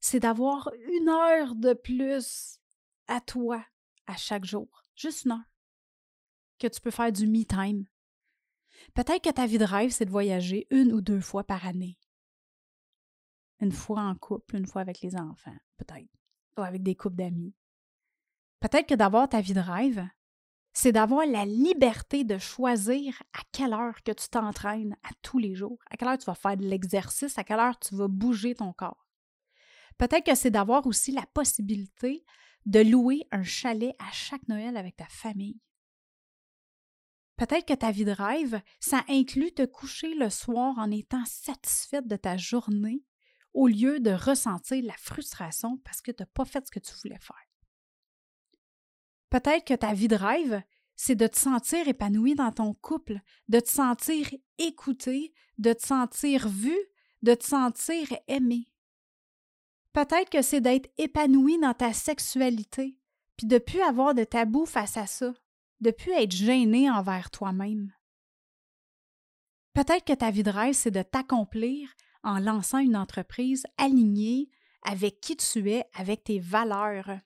c'est 0.00 0.20
d'avoir 0.20 0.70
une 0.88 1.08
heure 1.08 1.54
de 1.54 1.74
plus 1.74 2.58
à 3.06 3.20
toi 3.20 3.64
à 4.06 4.16
chaque 4.16 4.44
jour. 4.44 4.82
Juste 4.96 5.24
une 5.24 5.32
heure. 5.32 5.50
Que 6.58 6.66
tu 6.66 6.80
peux 6.80 6.90
faire 6.90 7.12
du 7.12 7.26
me 7.26 7.44
time. 7.44 7.86
Peut-être 8.94 9.22
que 9.22 9.30
ta 9.30 9.46
vie 9.46 9.58
de 9.58 9.64
rêve, 9.64 9.90
c'est 9.90 10.04
de 10.06 10.10
voyager 10.10 10.66
une 10.70 10.92
ou 10.92 11.00
deux 11.00 11.20
fois 11.20 11.44
par 11.44 11.66
année. 11.66 11.98
Une 13.60 13.72
fois 13.72 14.00
en 14.00 14.14
couple, 14.14 14.56
une 14.56 14.66
fois 14.66 14.80
avec 14.80 15.00
les 15.02 15.16
enfants, 15.16 15.56
peut-être 15.76 16.08
ou 16.56 16.62
avec 16.62 16.82
des 16.82 16.94
couples 16.94 17.16
d'amis. 17.16 17.54
Peut-être 18.58 18.88
que 18.88 18.94
d'avoir 18.94 19.28
ta 19.28 19.40
vie 19.40 19.54
de 19.54 19.60
rêve, 19.60 20.06
c'est 20.72 20.92
d'avoir 20.92 21.26
la 21.26 21.44
liberté 21.44 22.24
de 22.24 22.38
choisir 22.38 23.22
à 23.32 23.40
quelle 23.52 23.72
heure 23.72 24.02
que 24.02 24.12
tu 24.12 24.28
t'entraînes 24.28 24.96
à 25.02 25.10
tous 25.22 25.38
les 25.38 25.54
jours, 25.54 25.78
à 25.90 25.96
quelle 25.96 26.08
heure 26.08 26.18
tu 26.18 26.24
vas 26.24 26.34
faire 26.34 26.56
de 26.56 26.64
l'exercice, 26.64 27.38
à 27.38 27.44
quelle 27.44 27.60
heure 27.60 27.78
tu 27.78 27.94
vas 27.94 28.08
bouger 28.08 28.54
ton 28.54 28.72
corps. 28.72 29.09
Peut-être 30.00 30.24
que 30.24 30.34
c'est 30.34 30.50
d'avoir 30.50 30.86
aussi 30.86 31.12
la 31.12 31.26
possibilité 31.34 32.24
de 32.64 32.80
louer 32.80 33.28
un 33.32 33.42
chalet 33.42 33.94
à 33.98 34.10
chaque 34.12 34.48
Noël 34.48 34.78
avec 34.78 34.96
ta 34.96 35.04
famille. 35.04 35.60
Peut-être 37.36 37.66
que 37.66 37.74
ta 37.74 37.90
vie 37.90 38.06
de 38.06 38.10
rêve, 38.10 38.62
ça 38.80 39.04
inclut 39.10 39.52
te 39.52 39.66
coucher 39.66 40.14
le 40.14 40.30
soir 40.30 40.78
en 40.78 40.90
étant 40.90 41.26
satisfaite 41.26 42.08
de 42.08 42.16
ta 42.16 42.38
journée 42.38 43.04
au 43.52 43.68
lieu 43.68 44.00
de 44.00 44.12
ressentir 44.12 44.82
la 44.82 44.96
frustration 44.96 45.76
parce 45.84 46.00
que 46.00 46.12
tu 46.12 46.22
n'as 46.22 46.28
pas 46.32 46.46
fait 46.46 46.66
ce 46.66 46.70
que 46.70 46.80
tu 46.80 46.94
voulais 47.02 47.20
faire. 47.20 47.44
Peut-être 49.28 49.66
que 49.66 49.74
ta 49.74 49.92
vie 49.92 50.08
de 50.08 50.16
rêve, 50.16 50.62
c'est 50.96 51.14
de 51.14 51.26
te 51.26 51.38
sentir 51.38 51.86
épanoui 51.86 52.34
dans 52.34 52.52
ton 52.52 52.72
couple, 52.72 53.20
de 53.48 53.60
te 53.60 53.68
sentir 53.68 54.30
écouté, 54.56 55.34
de 55.58 55.74
te 55.74 55.86
sentir 55.86 56.48
vu, 56.48 56.76
de 57.20 57.34
te 57.34 57.44
sentir 57.44 58.08
aimé. 58.28 58.69
Peut-être 59.92 60.30
que 60.30 60.42
c'est 60.42 60.60
d'être 60.60 60.90
épanoui 60.98 61.58
dans 61.58 61.74
ta 61.74 61.92
sexualité, 61.92 62.96
puis 63.36 63.46
de 63.46 63.58
plus 63.58 63.80
avoir 63.80 64.14
de 64.14 64.24
tabou 64.24 64.66
face 64.66 64.96
à 64.96 65.06
ça, 65.06 65.32
de 65.80 65.90
plus 65.90 66.12
être 66.12 66.32
gêné 66.32 66.90
envers 66.90 67.30
toi-même. 67.30 67.92
Peut-être 69.72 70.04
que 70.04 70.12
ta 70.12 70.30
vie 70.30 70.42
de 70.42 70.50
rêve, 70.50 70.74
c'est 70.74 70.90
de 70.90 71.02
t'accomplir 71.02 71.88
en 72.22 72.38
lançant 72.38 72.78
une 72.78 72.96
entreprise 72.96 73.64
alignée 73.78 74.50
avec 74.82 75.20
qui 75.20 75.36
tu 75.36 75.70
es, 75.70 75.84
avec 75.94 76.24
tes 76.24 76.38
valeurs. 76.38 77.18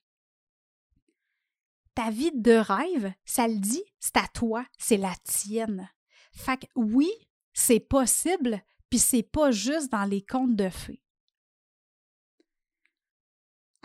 Ta 1.94 2.10
vie 2.10 2.32
de 2.32 2.52
rêve, 2.52 3.12
ça 3.24 3.46
le 3.46 3.58
dit, 3.58 3.84
c'est 4.00 4.16
à 4.16 4.26
toi, 4.28 4.66
c'est 4.78 4.96
la 4.96 5.14
tienne. 5.24 5.88
Fait 6.32 6.58
que 6.58 6.66
oui, 6.74 7.10
c'est 7.52 7.80
possible, 7.80 8.62
puis 8.90 8.98
c'est 8.98 9.22
pas 9.22 9.52
juste 9.52 9.92
dans 9.92 10.04
les 10.04 10.22
contes 10.22 10.56
de 10.56 10.68
fées. 10.68 11.03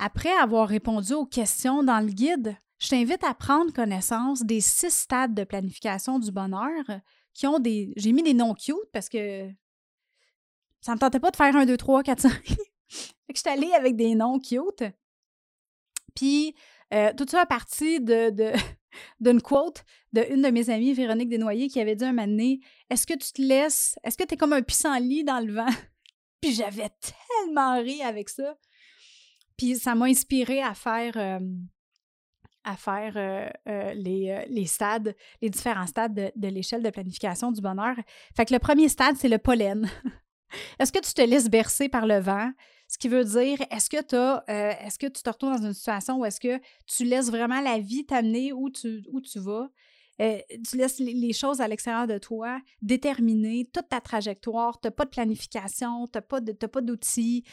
Après 0.02 0.32
avoir 0.32 0.70
répondu 0.70 1.14
aux 1.14 1.26
questions 1.26 1.84
dans 1.84 2.00
le 2.00 2.12
guide, 2.12 2.56
je 2.80 2.88
t'invite 2.88 3.22
à 3.26 3.34
prendre 3.34 3.74
connaissance 3.74 4.44
des 4.44 4.62
six 4.62 4.92
stades 4.92 5.34
de 5.34 5.44
planification 5.44 6.20
du 6.20 6.32
bonheur 6.32 6.86
qui 7.34 7.46
ont 7.48 7.60
des. 7.60 7.92
J'ai 7.98 8.14
mis 8.14 8.24
des 8.24 8.34
noms 8.34 8.54
cute 8.54 8.76
parce 8.94 9.10
que 9.10 9.50
ça 10.80 10.94
me 10.94 11.00
tentait 11.00 11.20
pas 11.20 11.32
de 11.32 11.36
faire 11.36 11.54
un, 11.54 11.66
deux, 11.66 11.76
trois, 11.76 12.02
quatre, 12.02 12.22
cinq. 12.22 12.48
fait 12.88 13.34
que 13.34 13.36
je 13.36 13.42
suis 13.42 13.50
allée 13.50 13.74
avec 13.74 13.98
des 13.98 14.16
noms 14.16 14.40
cute. 14.40 14.86
Puis 16.16 16.56
euh, 16.94 17.12
tout 17.18 17.26
ça 17.30 17.42
a 17.42 17.46
parti 17.46 18.00
de, 18.00 18.54
d'une 19.20 19.42
quote 19.42 19.84
d'une 20.14 20.42
de 20.42 20.50
mes 20.50 20.70
amies, 20.70 20.94
Véronique 20.94 21.28
Desnoyers, 21.28 21.68
qui 21.68 21.82
avait 21.82 21.98
dit 21.98 22.06
un 22.06 22.14
moment 22.14 22.56
Est-ce 22.90 23.06
que 23.06 23.16
tu 23.16 23.34
te 23.34 23.42
laisses, 23.42 24.00
est-ce 24.06 24.18
que 24.18 24.24
tu 24.24 24.36
es 24.36 24.38
comme 24.38 24.54
un 24.54 24.62
pissenlit 24.62 25.26
dans 25.26 25.46
le 25.46 25.54
vent 25.54 25.70
Puis 26.42 26.54
j'avais 26.54 26.90
tellement 27.02 27.82
ri 27.82 28.02
avec 28.02 28.30
ça. 28.30 28.56
Puis 29.60 29.76
ça 29.76 29.94
m'a 29.94 30.06
inspiré 30.06 30.62
à 30.62 30.74
faire. 30.74 31.14
Euh, 31.18 31.40
à 32.66 32.76
faire 32.76 33.14
euh, 33.16 33.50
euh, 33.68 33.94
les, 33.94 34.46
les, 34.50 34.66
stades, 34.66 35.16
les 35.42 35.50
différents 35.50 35.88
stades 35.88 36.14
de, 36.14 36.48
l'échelle 36.50 36.84
de 36.84 36.90
planification 36.90 37.52
du 37.52 37.62
bonheur. 37.62 37.96
Fait 38.36 38.46
que 38.46 38.54
le 38.54 38.60
premier 38.60 38.90
stade, 38.90 39.16
c'est 39.18 39.30
le 39.30 39.38
pollen. 39.38 39.90
Est-ce 40.80 40.92
que 40.92 41.00
tu 41.00 41.14
te 41.14 41.22
laisses 41.22 41.50
bercer 41.50 41.88
par 41.88 42.06
le 42.06 42.20
vent? 42.20 42.52
Ce 42.88 42.98
qui 42.98 43.08
veut 43.08 43.24
dire, 43.24 43.60
est-ce 43.72 43.90
que, 43.90 43.98
est-ce 44.50 45.00
que 45.00 45.08
tu 45.08 45.22
te 45.22 45.30
retrouves 45.30 45.56
dans 45.56 45.68
une 45.68 45.74
situation 45.74 46.20
où 46.20 46.26
est-ce 46.26 46.40
que 46.40 46.60
tu 46.88 47.06
laisses 47.06 47.30
vraiment 47.30 47.62
la 47.62 47.80
vie 47.80 48.06
t'amener 48.06 48.52
où 48.52 48.70
tu, 48.70 49.04
où 49.12 49.22
tu 49.22 49.40
vas? 49.40 49.70
Euh, 50.22 50.40
tu 50.70 50.76
laisses 50.76 51.00
les, 51.00 51.34
choses 51.34 51.62
à 51.62 51.68
l'extérieur 51.68 52.06
de 52.06 52.18
toi 52.18 52.60
déterminer 52.82 53.70
toute 53.74 53.88
ta 53.88 54.02
trajectoire, 54.02 54.80
tu 54.82 54.88
n'as 54.88 54.92
pas 54.92 55.06
de 55.06 55.10
planification, 55.10 56.08
tu 56.08 56.18
n'as 56.18 56.22
pas, 56.68 56.82
d'outils. 56.82 57.46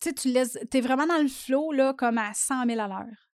Tu 0.00 0.12
tu 0.14 0.28
es 0.30 0.80
vraiment 0.80 1.06
dans 1.06 1.22
le 1.22 1.28
flot, 1.28 1.72
là, 1.72 1.94
comme 1.94 2.18
à 2.18 2.32
100 2.34 2.66
000 2.66 2.80
à 2.80 2.88
l'heure. 2.88 3.30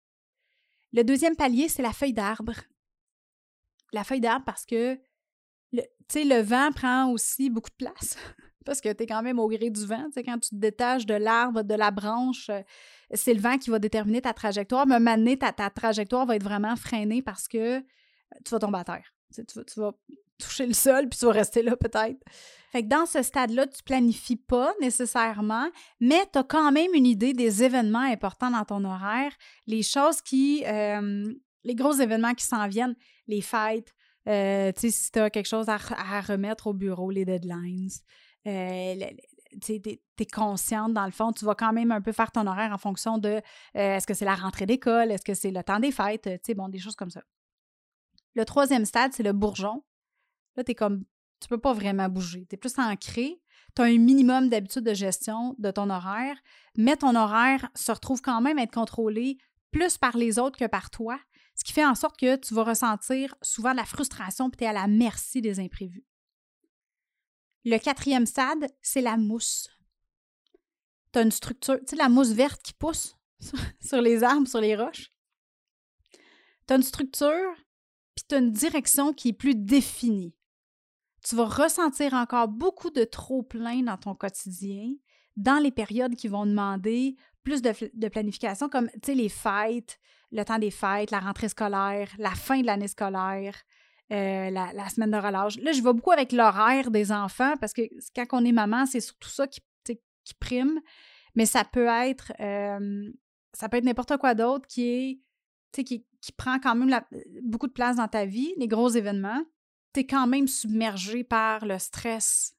Le 0.93 1.03
deuxième 1.03 1.35
palier, 1.35 1.69
c'est 1.69 1.81
la 1.81 1.93
feuille 1.93 2.13
d'arbre. 2.13 2.53
La 3.93 4.03
feuille 4.03 4.21
d'arbre 4.21 4.45
parce 4.45 4.65
que, 4.65 4.99
tu 6.07 6.27
le 6.27 6.41
vent 6.41 6.71
prend 6.73 7.09
aussi 7.11 7.49
beaucoup 7.49 7.69
de 7.69 7.85
place. 7.85 8.17
parce 8.65 8.81
que 8.81 8.91
tu 8.91 9.03
es 9.03 9.07
quand 9.07 9.23
même 9.23 9.39
au 9.39 9.47
gré 9.47 9.69
du 9.69 9.85
vent. 9.85 10.07
quand 10.15 10.39
tu 10.39 10.49
te 10.49 10.55
détaches 10.55 11.05
de 11.05 11.13
l'arbre, 11.13 11.63
de 11.63 11.75
la 11.75 11.91
branche, 11.91 12.49
euh, 12.49 12.61
c'est 13.13 13.33
le 13.33 13.39
vent 13.41 13.57
qui 13.57 13.69
va 13.69 13.79
déterminer 13.79 14.21
ta 14.21 14.33
trajectoire. 14.33 14.85
Mais 14.85 14.99
maintenant, 14.99 15.35
ta, 15.35 15.51
ta 15.53 15.69
trajectoire 15.69 16.25
va 16.25 16.35
être 16.35 16.43
vraiment 16.43 16.75
freinée 16.75 17.21
parce 17.21 17.47
que 17.47 17.77
euh, 17.77 17.81
tu 18.43 18.51
vas 18.51 18.59
tomber 18.59 18.79
à 18.79 18.83
terre. 18.83 19.13
Tu, 19.33 19.79
vas, 19.79 19.91
toucher 20.37 20.65
le 20.65 20.73
sol, 20.73 21.07
puis 21.09 21.19
tu 21.19 21.25
vas 21.25 21.31
rester 21.31 21.61
là 21.61 21.75
peut-être. 21.75 22.19
Fait 22.71 22.83
que 22.83 22.87
dans 22.87 23.05
ce 23.05 23.21
stade-là, 23.21 23.67
tu 23.67 23.83
planifies 23.83 24.37
pas 24.37 24.73
nécessairement, 24.81 25.69
mais 25.99 26.25
tu 26.31 26.39
as 26.39 26.43
quand 26.43 26.71
même 26.71 26.93
une 26.93 27.05
idée 27.05 27.33
des 27.33 27.63
événements 27.63 27.99
importants 27.99 28.49
dans 28.49 28.65
ton 28.65 28.83
horaire, 28.85 29.31
les 29.67 29.83
choses 29.83 30.21
qui, 30.21 30.63
euh, 30.65 31.33
les 31.63 31.75
gros 31.75 31.93
événements 31.93 32.33
qui 32.33 32.45
s'en 32.45 32.67
viennent, 32.67 32.95
les 33.27 33.41
fêtes, 33.41 33.93
tu 34.25 34.31
sais, 34.31 34.89
si 34.89 35.11
tu 35.11 35.19
as 35.19 35.29
quelque 35.29 35.47
chose 35.47 35.67
à, 35.67 35.77
remettre 36.21 36.67
au 36.67 36.73
bureau, 36.73 37.11
les 37.11 37.25
deadlines, 37.25 37.89
euh, 38.47 38.95
tu 39.61 39.73
es, 39.73 40.25
consciente, 40.25 40.93
dans 40.93 41.05
le 41.05 41.11
fond, 41.11 41.31
tu 41.33 41.45
vas 41.45 41.55
quand 41.55 41.73
même 41.73 41.91
un 41.91 42.01
peu 42.01 42.11
faire 42.11 42.31
ton 42.31 42.47
horaire 42.47 42.71
en 42.71 42.77
fonction 42.77 43.17
de 43.17 43.29
euh, 43.29 43.41
est-ce 43.73 44.07
que 44.07 44.13
c'est 44.13 44.25
la 44.25 44.35
rentrée 44.35 44.65
d'école, 44.65 45.11
est-ce 45.11 45.25
que 45.25 45.33
c'est 45.33 45.51
le 45.51 45.63
temps 45.63 45.79
des 45.79 45.91
fêtes, 45.91 46.23
tu 46.23 46.39
sais, 46.43 46.53
bon, 46.53 46.69
des 46.69 46.79
choses 46.79 46.95
comme 46.95 47.09
ça. 47.09 47.21
Le 48.35 48.45
troisième 48.45 48.85
stade, 48.85 49.13
c'est 49.13 49.23
le 49.23 49.33
bourgeon. 49.33 49.83
Là, 50.55 50.63
tu 50.63 50.71
es 50.71 50.75
comme, 50.75 51.03
tu 51.39 51.47
peux 51.47 51.59
pas 51.59 51.73
vraiment 51.73 52.07
bouger. 52.07 52.45
Tu 52.47 52.55
es 52.55 52.57
plus 52.57 52.77
ancré. 52.77 53.41
Tu 53.75 53.81
as 53.81 53.85
un 53.85 53.97
minimum 53.97 54.49
d'habitude 54.49 54.83
de 54.83 54.93
gestion 54.93 55.55
de 55.57 55.71
ton 55.71 55.89
horaire, 55.89 56.35
mais 56.75 56.97
ton 56.97 57.15
horaire 57.15 57.69
se 57.73 57.91
retrouve 57.91 58.21
quand 58.21 58.41
même 58.41 58.57
à 58.57 58.63
être 58.63 58.73
contrôlé 58.73 59.37
plus 59.71 59.97
par 59.97 60.17
les 60.17 60.37
autres 60.37 60.59
que 60.59 60.67
par 60.67 60.89
toi, 60.89 61.17
ce 61.55 61.63
qui 61.63 61.71
fait 61.71 61.85
en 61.85 61.95
sorte 61.95 62.17
que 62.17 62.35
tu 62.35 62.53
vas 62.53 62.63
ressentir 62.63 63.35
souvent 63.41 63.71
de 63.71 63.77
la 63.77 63.85
frustration 63.85 64.49
et 64.49 64.57
tu 64.57 64.63
es 64.63 64.67
à 64.67 64.73
la 64.73 64.87
merci 64.87 65.41
des 65.41 65.59
imprévus. 65.59 66.05
Le 67.63 67.77
quatrième 67.77 68.25
stade, 68.25 68.67
c'est 68.81 69.01
la 69.01 69.17
mousse. 69.17 69.69
Tu 71.13 71.19
as 71.19 71.21
une 71.21 71.31
structure, 71.31 71.77
tu 71.79 71.85
sais, 71.87 71.95
la 71.95 72.09
mousse 72.09 72.31
verte 72.31 72.61
qui 72.63 72.73
pousse 72.73 73.15
sur 73.79 74.01
les 74.01 74.23
arbres, 74.23 74.47
sur 74.47 74.59
les 74.59 74.75
roches. 74.75 75.13
Tu 76.67 76.73
as 76.73 76.75
une 76.75 76.83
structure, 76.83 77.55
puis 78.15 78.25
tu 78.27 78.35
as 78.35 78.39
une 78.39 78.51
direction 78.51 79.13
qui 79.13 79.29
est 79.29 79.33
plus 79.33 79.55
définie. 79.55 80.35
Tu 81.23 81.35
vas 81.35 81.45
ressentir 81.45 82.13
encore 82.13 82.47
beaucoup 82.47 82.89
de 82.89 83.03
trop-plein 83.03 83.83
dans 83.83 83.97
ton 83.97 84.15
quotidien, 84.15 84.93
dans 85.37 85.61
les 85.61 85.71
périodes 85.71 86.15
qui 86.15 86.27
vont 86.27 86.45
demander 86.45 87.15
plus 87.43 87.61
de, 87.61 88.07
planification, 88.09 88.69
comme 88.69 88.89
les 89.07 89.29
fêtes, 89.29 89.99
le 90.31 90.43
temps 90.43 90.59
des 90.59 90.71
fêtes, 90.71 91.11
la 91.11 91.19
rentrée 91.19 91.49
scolaire, 91.49 92.09
la 92.17 92.31
fin 92.31 92.61
de 92.61 92.65
l'année 92.65 92.87
scolaire, 92.87 93.55
euh, 94.11 94.49
la, 94.49 94.89
semaine 94.89 95.11
de 95.11 95.17
relâche. 95.17 95.57
Là, 95.57 95.71
je 95.71 95.81
vais 95.81 95.93
beaucoup 95.93 96.11
avec 96.11 96.31
l'horaire 96.31 96.91
des 96.91 97.11
enfants 97.11 97.55
parce 97.59 97.73
que 97.73 97.83
quand 98.15 98.25
on 98.41 98.45
est 98.45 98.51
maman, 98.51 98.85
c'est 98.85 98.99
surtout 98.99 99.29
ça 99.29 99.47
qui, 99.47 99.61
qui 99.85 100.33
prime. 100.39 100.79
Mais 101.35 101.45
ça 101.45 101.63
peut 101.63 101.87
être 101.87 102.33
euh, 102.39 103.09
ça 103.53 103.69
peut 103.69 103.77
être 103.77 103.85
n'importe 103.85 104.17
quoi 104.17 104.35
d'autre 104.35 104.67
qui 104.67 104.87
est 104.87 105.19
qui 106.21 106.31
prend 106.31 106.59
quand 106.59 106.75
même 106.75 107.01
beaucoup 107.41 107.67
de 107.67 107.73
place 107.73 107.97
dans 107.97 108.07
ta 108.07 108.25
vie, 108.25 108.53
les 108.57 108.67
gros 108.67 108.89
événements. 108.89 109.43
Tu 109.93 110.01
es 110.01 110.05
quand 110.05 110.27
même 110.27 110.47
submergé 110.47 111.23
par 111.23 111.65
le 111.65 111.77
stress 111.79 112.55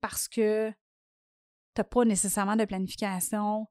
parce 0.00 0.28
que 0.28 0.70
tu 0.70 1.80
n'as 1.80 1.84
pas 1.84 2.04
nécessairement 2.04 2.56
de 2.56 2.64
planification 2.64 3.66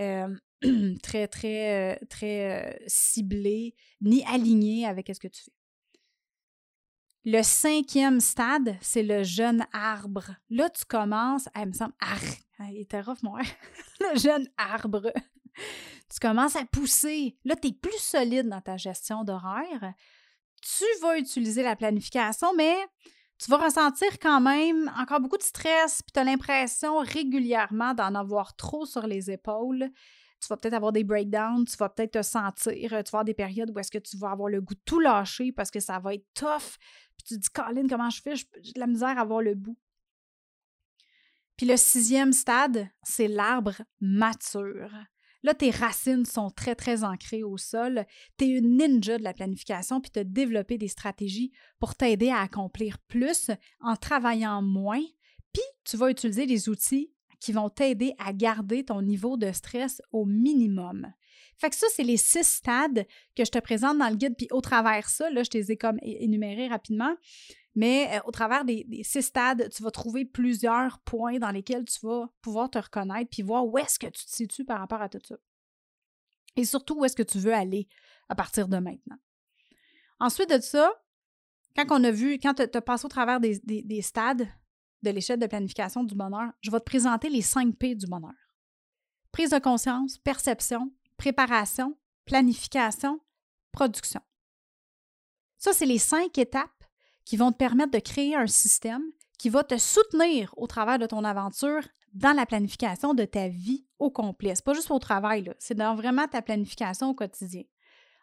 euh, 0.00 0.34
très, 1.02 1.28
très, 1.28 2.00
très 2.08 2.82
ciblée 2.86 3.74
ni 4.00 4.24
alignée 4.24 4.86
avec 4.86 5.08
ce 5.14 5.20
que 5.20 5.28
tu 5.28 5.42
fais. 5.42 5.52
Le 7.26 7.42
cinquième 7.42 8.20
stade, 8.20 8.76
c'est 8.82 9.02
le 9.02 9.22
jeune 9.22 9.66
arbre. 9.72 10.36
Là, 10.50 10.68
tu 10.68 10.84
commences, 10.84 11.48
elle 11.54 11.68
me 11.68 11.72
semble, 11.72 11.94
ah, 12.00 12.16
il 12.70 12.80
était 12.82 13.00
rough, 13.00 13.22
moi. 13.22 13.40
le 14.00 14.18
jeune 14.18 14.46
arbre. 14.58 15.10
Tu 16.12 16.18
commences 16.20 16.56
à 16.56 16.64
pousser. 16.64 17.36
Là, 17.44 17.56
tu 17.56 17.68
es 17.68 17.72
plus 17.72 17.98
solide 17.98 18.48
dans 18.48 18.60
ta 18.60 18.76
gestion 18.76 19.24
d'horaire. 19.24 19.94
Tu 20.62 20.84
vas 21.02 21.18
utiliser 21.18 21.62
la 21.62 21.76
planification, 21.76 22.54
mais 22.56 22.76
tu 23.38 23.50
vas 23.50 23.58
ressentir 23.58 24.18
quand 24.20 24.40
même 24.40 24.90
encore 24.98 25.20
beaucoup 25.20 25.36
de 25.36 25.42
stress, 25.42 26.02
puis 26.02 26.12
tu 26.12 26.20
as 26.20 26.24
l'impression 26.24 26.98
régulièrement 26.98 27.94
d'en 27.94 28.14
avoir 28.14 28.56
trop 28.56 28.86
sur 28.86 29.06
les 29.06 29.30
épaules 29.30 29.90
tu 30.44 30.48
vas 30.48 30.56
peut-être 30.56 30.74
avoir 30.74 30.92
des 30.92 31.04
breakdowns, 31.04 31.64
tu 31.64 31.76
vas 31.76 31.88
peut-être 31.88 32.12
te 32.12 32.22
sentir, 32.22 32.74
tu 32.74 32.88
vas 32.88 32.98
avoir 32.98 33.24
des 33.24 33.34
périodes 33.34 33.70
où 33.74 33.78
est-ce 33.78 33.90
que 33.90 33.98
tu 33.98 34.16
vas 34.18 34.30
avoir 34.30 34.48
le 34.48 34.60
goût 34.60 34.74
de 34.74 34.80
tout 34.84 35.00
lâcher 35.00 35.52
parce 35.52 35.70
que 35.70 35.80
ça 35.80 35.98
va 35.98 36.14
être 36.14 36.26
tough, 36.34 36.76
puis 37.16 37.26
tu 37.26 37.34
te 37.34 37.40
dis, 37.40 37.48
Colin, 37.50 37.86
comment 37.88 38.10
je 38.10 38.20
fais? 38.20 38.36
J'ai 38.36 38.72
de 38.72 38.80
la 38.80 38.86
misère 38.86 39.16
à 39.18 39.22
avoir 39.22 39.40
le 39.40 39.54
bout. 39.54 39.78
Puis 41.56 41.66
le 41.66 41.76
sixième 41.76 42.32
stade, 42.32 42.88
c'est 43.02 43.28
l'arbre 43.28 43.76
mature. 44.00 44.90
Là, 45.44 45.52
tes 45.52 45.70
racines 45.70 46.24
sont 46.24 46.50
très, 46.50 46.74
très 46.74 47.04
ancrées 47.04 47.42
au 47.42 47.58
sol. 47.58 48.06
Tu 48.38 48.46
es 48.46 48.48
une 48.48 48.78
ninja 48.78 49.18
de 49.18 49.22
la 49.22 49.34
planification, 49.34 50.00
puis 50.00 50.10
tu 50.10 50.18
as 50.18 50.24
développé 50.24 50.78
des 50.78 50.88
stratégies 50.88 51.52
pour 51.78 51.94
t'aider 51.94 52.30
à 52.30 52.40
accomplir 52.40 52.98
plus 53.08 53.50
en 53.80 53.94
travaillant 53.94 54.62
moins. 54.62 55.02
Puis 55.52 55.62
tu 55.84 55.98
vas 55.98 56.10
utiliser 56.10 56.46
des 56.46 56.70
outils 56.70 57.12
qui 57.40 57.52
vont 57.52 57.68
t'aider 57.68 58.14
à 58.18 58.32
garder 58.32 58.86
ton 58.86 59.02
niveau 59.02 59.36
de 59.36 59.52
stress 59.52 60.00
au 60.12 60.24
minimum. 60.24 61.12
Fait 61.58 61.68
que 61.68 61.76
ça, 61.76 61.86
c'est 61.94 62.02
les 62.02 62.16
six 62.16 62.46
stades 62.46 63.06
que 63.36 63.44
je 63.44 63.50
te 63.50 63.58
présente 63.58 63.98
dans 63.98 64.08
le 64.08 64.16
guide. 64.16 64.36
Puis 64.38 64.48
au 64.50 64.62
travers 64.62 65.10
ça, 65.10 65.28
là, 65.28 65.42
je 65.42 65.50
te 65.50 65.58
les 65.58 65.72
ai 65.72 65.76
comme 65.76 65.98
énumérés 66.00 66.68
rapidement. 66.68 67.14
Mais 67.74 68.16
euh, 68.16 68.20
au 68.26 68.30
travers 68.30 68.64
des, 68.64 68.86
six 69.02 69.22
stades, 69.22 69.68
tu 69.70 69.82
vas 69.82 69.90
trouver 69.90 70.24
plusieurs 70.24 71.00
points 71.00 71.38
dans 71.38 71.50
lesquels 71.50 71.84
tu 71.84 72.06
vas 72.06 72.28
pouvoir 72.40 72.70
te 72.70 72.78
reconnaître 72.78 73.30
puis 73.30 73.42
voir 73.42 73.66
où 73.66 73.76
est-ce 73.78 73.98
que 73.98 74.06
tu 74.06 74.24
te 74.24 74.30
situes 74.30 74.64
par 74.64 74.78
rapport 74.78 75.02
à 75.02 75.08
tout 75.08 75.18
ça. 75.26 75.36
Et 76.56 76.64
surtout, 76.64 77.00
où 77.00 77.04
est-ce 77.04 77.16
que 77.16 77.22
tu 77.22 77.38
veux 77.38 77.52
aller 77.52 77.88
à 78.28 78.34
partir 78.34 78.68
de 78.68 78.78
maintenant. 78.78 79.18
Ensuite 80.20 80.50
de 80.50 80.60
ça, 80.60 80.92
quand 81.76 81.86
on 81.90 82.04
a 82.04 82.10
vu, 82.12 82.34
quand 82.34 82.54
tu 82.54 82.62
as 82.62 82.80
passé 82.80 83.04
au 83.04 83.08
travers 83.08 83.40
des, 83.40 83.58
des 83.58 84.02
stades 84.02 84.46
de 85.02 85.10
l'échelle 85.10 85.40
de 85.40 85.46
planification 85.46 86.04
du 86.04 86.14
bonheur, 86.14 86.52
je 86.60 86.70
vais 86.70 86.78
te 86.78 86.84
présenter 86.84 87.28
les 87.28 87.42
cinq 87.42 87.76
P 87.76 87.96
du 87.96 88.06
bonheur. 88.06 88.32
Prise 89.32 89.50
de 89.50 89.58
conscience, 89.58 90.18
perception, 90.18 90.92
préparation, 91.16 91.98
planification, 92.24 93.20
production. 93.72 94.20
Ça, 95.58 95.72
c'est 95.72 95.86
les 95.86 95.98
cinq 95.98 96.38
étapes 96.38 96.70
qui 97.24 97.36
vont 97.36 97.52
te 97.52 97.56
permettre 97.56 97.92
de 97.92 97.98
créer 97.98 98.36
un 98.36 98.46
système 98.46 99.02
qui 99.38 99.48
va 99.48 99.64
te 99.64 99.76
soutenir 99.76 100.54
au 100.56 100.66
travers 100.66 100.98
de 100.98 101.06
ton 101.06 101.24
aventure 101.24 101.82
dans 102.12 102.32
la 102.32 102.46
planification 102.46 103.14
de 103.14 103.24
ta 103.24 103.48
vie 103.48 103.86
au 103.98 104.10
complet. 104.10 104.54
Ce 104.54 104.62
pas 104.62 104.74
juste 104.74 104.90
au 104.90 104.98
travail, 104.98 105.52
c'est 105.58 105.74
dans 105.74 105.94
vraiment 105.96 106.28
ta 106.28 106.42
planification 106.42 107.10
au 107.10 107.14
quotidien. 107.14 107.64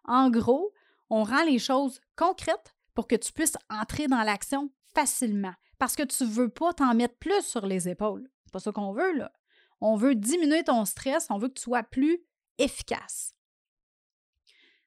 En 0.05 0.29
gros, 0.29 0.71
on 1.09 1.23
rend 1.23 1.43
les 1.43 1.59
choses 1.59 1.99
concrètes 2.15 2.75
pour 2.93 3.07
que 3.07 3.15
tu 3.15 3.33
puisses 3.33 3.57
entrer 3.69 4.07
dans 4.07 4.23
l'action 4.23 4.71
facilement 4.95 5.53
parce 5.77 5.95
que 5.95 6.03
tu 6.03 6.23
ne 6.23 6.29
veux 6.29 6.49
pas 6.49 6.73
t'en 6.73 6.93
mettre 6.93 7.17
plus 7.17 7.41
sur 7.41 7.65
les 7.65 7.89
épaules. 7.89 8.29
C'est 8.45 8.53
pas 8.53 8.59
ça 8.59 8.71
qu'on 8.71 8.93
veut. 8.93 9.27
On 9.81 9.95
veut 9.95 10.15
diminuer 10.15 10.63
ton 10.63 10.85
stress, 10.85 11.27
on 11.29 11.37
veut 11.37 11.47
que 11.49 11.55
tu 11.55 11.63
sois 11.63 11.83
plus 11.83 12.23
efficace. 12.57 13.33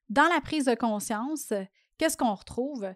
dans 0.09 0.29
la 0.29 0.40
prise 0.40 0.66
de 0.66 0.74
conscience, 0.74 1.53
qu'est-ce 1.98 2.16
qu'on 2.16 2.35
retrouve? 2.35 2.94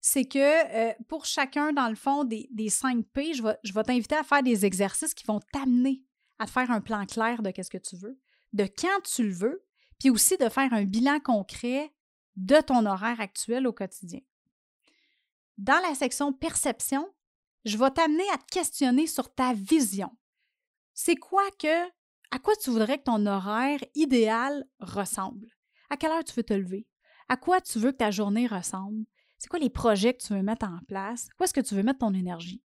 C'est 0.00 0.24
que 0.24 0.38
euh, 0.38 0.94
pour 1.08 1.26
chacun, 1.26 1.72
dans 1.72 1.88
le 1.88 1.94
fond, 1.94 2.24
des, 2.24 2.48
des 2.50 2.70
5 2.70 3.04
P, 3.12 3.34
je 3.34 3.42
vais, 3.42 3.82
t'inviter 3.82 4.16
à 4.16 4.22
faire 4.22 4.42
des 4.42 4.64
exercices 4.64 5.14
qui 5.14 5.26
vont 5.26 5.40
t'amener 5.52 6.02
à 6.38 6.46
te 6.46 6.50
faire 6.50 6.70
un 6.70 6.80
plan 6.80 7.04
clair 7.04 7.42
de 7.42 7.50
qu'est-ce 7.50 7.70
que 7.70 7.78
tu 7.78 7.96
veux, 7.96 8.18
de 8.54 8.64
quand 8.64 9.02
tu 9.04 9.24
le 9.24 9.34
veux, 9.34 9.66
puis 9.98 10.08
aussi 10.08 10.38
de 10.38 10.48
faire 10.48 10.72
un 10.72 10.84
bilan 10.84 11.20
concret 11.20 11.92
de 12.36 12.56
ton 12.60 12.86
horaire 12.86 13.20
actuel 13.20 13.66
au 13.66 13.72
quotidien. 13.72 14.20
Dans 15.58 15.80
la 15.86 15.94
section 15.94 16.32
perception, 16.32 17.06
je 17.66 17.76
vais 17.76 17.90
t'amener 17.90 18.28
à 18.32 18.38
te 18.38 18.46
questionner 18.50 19.06
sur 19.06 19.34
ta 19.34 19.52
vision. 19.52 20.10
C'est 20.94 21.16
quoi 21.16 21.44
que, 21.58 21.88
à 22.30 22.38
quoi 22.38 22.54
tu 22.56 22.70
voudrais 22.70 22.98
que 22.98 23.04
ton 23.04 23.26
horaire 23.26 23.80
idéal 23.94 24.66
ressemble? 24.78 25.48
À 25.90 25.98
quelle 25.98 26.12
heure 26.12 26.24
tu 26.24 26.32
veux 26.34 26.42
te 26.42 26.54
lever? 26.54 26.86
À 27.28 27.36
quoi 27.36 27.60
tu 27.60 27.78
veux 27.78 27.92
que 27.92 27.98
ta 27.98 28.10
journée 28.10 28.46
ressemble? 28.46 29.04
C'est 29.40 29.48
quoi 29.48 29.58
les 29.58 29.70
projets 29.70 30.12
que 30.12 30.22
tu 30.22 30.34
veux 30.34 30.42
mettre 30.42 30.66
en 30.66 30.80
place? 30.86 31.30
Où 31.40 31.44
est-ce 31.44 31.54
que 31.54 31.62
tu 31.62 31.74
veux 31.74 31.82
mettre 31.82 32.00
ton 32.00 32.12
énergie? 32.12 32.62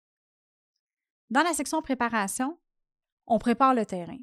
Dans 1.31 1.45
la 1.45 1.55
section 1.55 1.81
préparation, 1.83 2.59
on 3.29 3.39
prépare 3.39 3.75
le 3.75 3.87
terrain. 3.87 4.19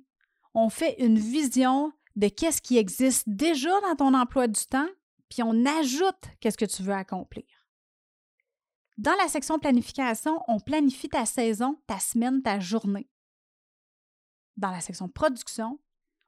On 0.54 0.70
fait 0.70 1.02
une 1.02 1.18
vision 1.18 1.94
de 2.18 2.28
qu'est-ce 2.28 2.62
qui 2.62 2.78
existe 2.78 3.24
déjà 3.30 3.80
dans 3.80 3.96
ton 3.96 4.14
emploi 4.14 4.50
du 4.50 4.66
temps, 4.66 4.90
puis 5.30 5.42
on 5.44 5.66
ajoute 5.66 6.26
qu'est-ce 6.42 6.58
que 6.58 6.66
tu 6.66 6.84
veux 6.84 6.94
accomplir. 6.94 7.46
Dans 8.98 9.16
la 9.16 9.30
section 9.30 9.58
planification, 9.58 10.44
on 10.50 10.60
planifie 10.60 11.08
ta 11.08 11.26
saison, 11.26 11.82
ta 11.88 12.00
semaine, 12.00 12.42
ta 12.42 12.60
journée. 12.60 13.10
Dans 14.58 14.72
la 14.72 14.82
section 14.82 15.08
production, 15.08 15.80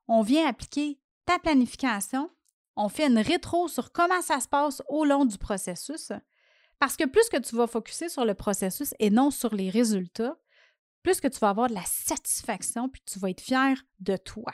on 0.07 0.21
vient 0.21 0.47
appliquer 0.47 1.01
ta 1.25 1.37
planification, 1.37 2.31
on 2.75 2.89
fait 2.89 3.07
une 3.07 3.19
rétro 3.19 3.67
sur 3.67 3.91
comment 3.91 4.21
ça 4.21 4.39
se 4.39 4.47
passe 4.47 4.81
au 4.87 5.05
long 5.05 5.25
du 5.25 5.37
processus, 5.37 6.11
parce 6.79 6.97
que 6.97 7.05
plus 7.05 7.29
que 7.29 7.37
tu 7.37 7.55
vas 7.55 7.67
focuser 7.67 8.09
sur 8.09 8.25
le 8.25 8.33
processus 8.33 8.93
et 8.99 9.09
non 9.09 9.31
sur 9.31 9.53
les 9.55 9.69
résultats, 9.69 10.37
plus 11.03 11.19
que 11.21 11.27
tu 11.27 11.39
vas 11.39 11.49
avoir 11.49 11.69
de 11.69 11.73
la 11.73 11.85
satisfaction, 11.85 12.89
puis 12.89 13.01
tu 13.05 13.19
vas 13.19 13.29
être 13.29 13.41
fier 13.41 13.75
de 13.99 14.17
toi. 14.17 14.53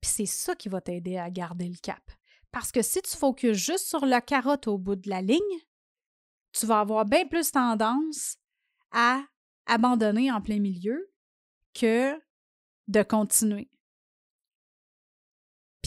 Puis 0.00 0.10
c'est 0.10 0.26
ça 0.26 0.54
qui 0.54 0.68
va 0.68 0.80
t'aider 0.80 1.16
à 1.16 1.30
garder 1.30 1.68
le 1.68 1.76
cap. 1.76 2.02
Parce 2.50 2.70
que 2.70 2.82
si 2.82 3.02
tu 3.02 3.16
focuses 3.16 3.56
juste 3.56 3.86
sur 3.86 4.06
la 4.06 4.20
carotte 4.20 4.68
au 4.68 4.78
bout 4.78 4.96
de 4.96 5.08
la 5.08 5.22
ligne, 5.22 5.40
tu 6.52 6.66
vas 6.66 6.80
avoir 6.80 7.04
bien 7.04 7.26
plus 7.26 7.50
tendance 7.50 8.36
à 8.92 9.22
abandonner 9.66 10.30
en 10.30 10.40
plein 10.40 10.60
milieu 10.60 11.10
que 11.74 12.14
de 12.88 13.02
continuer. 13.02 13.70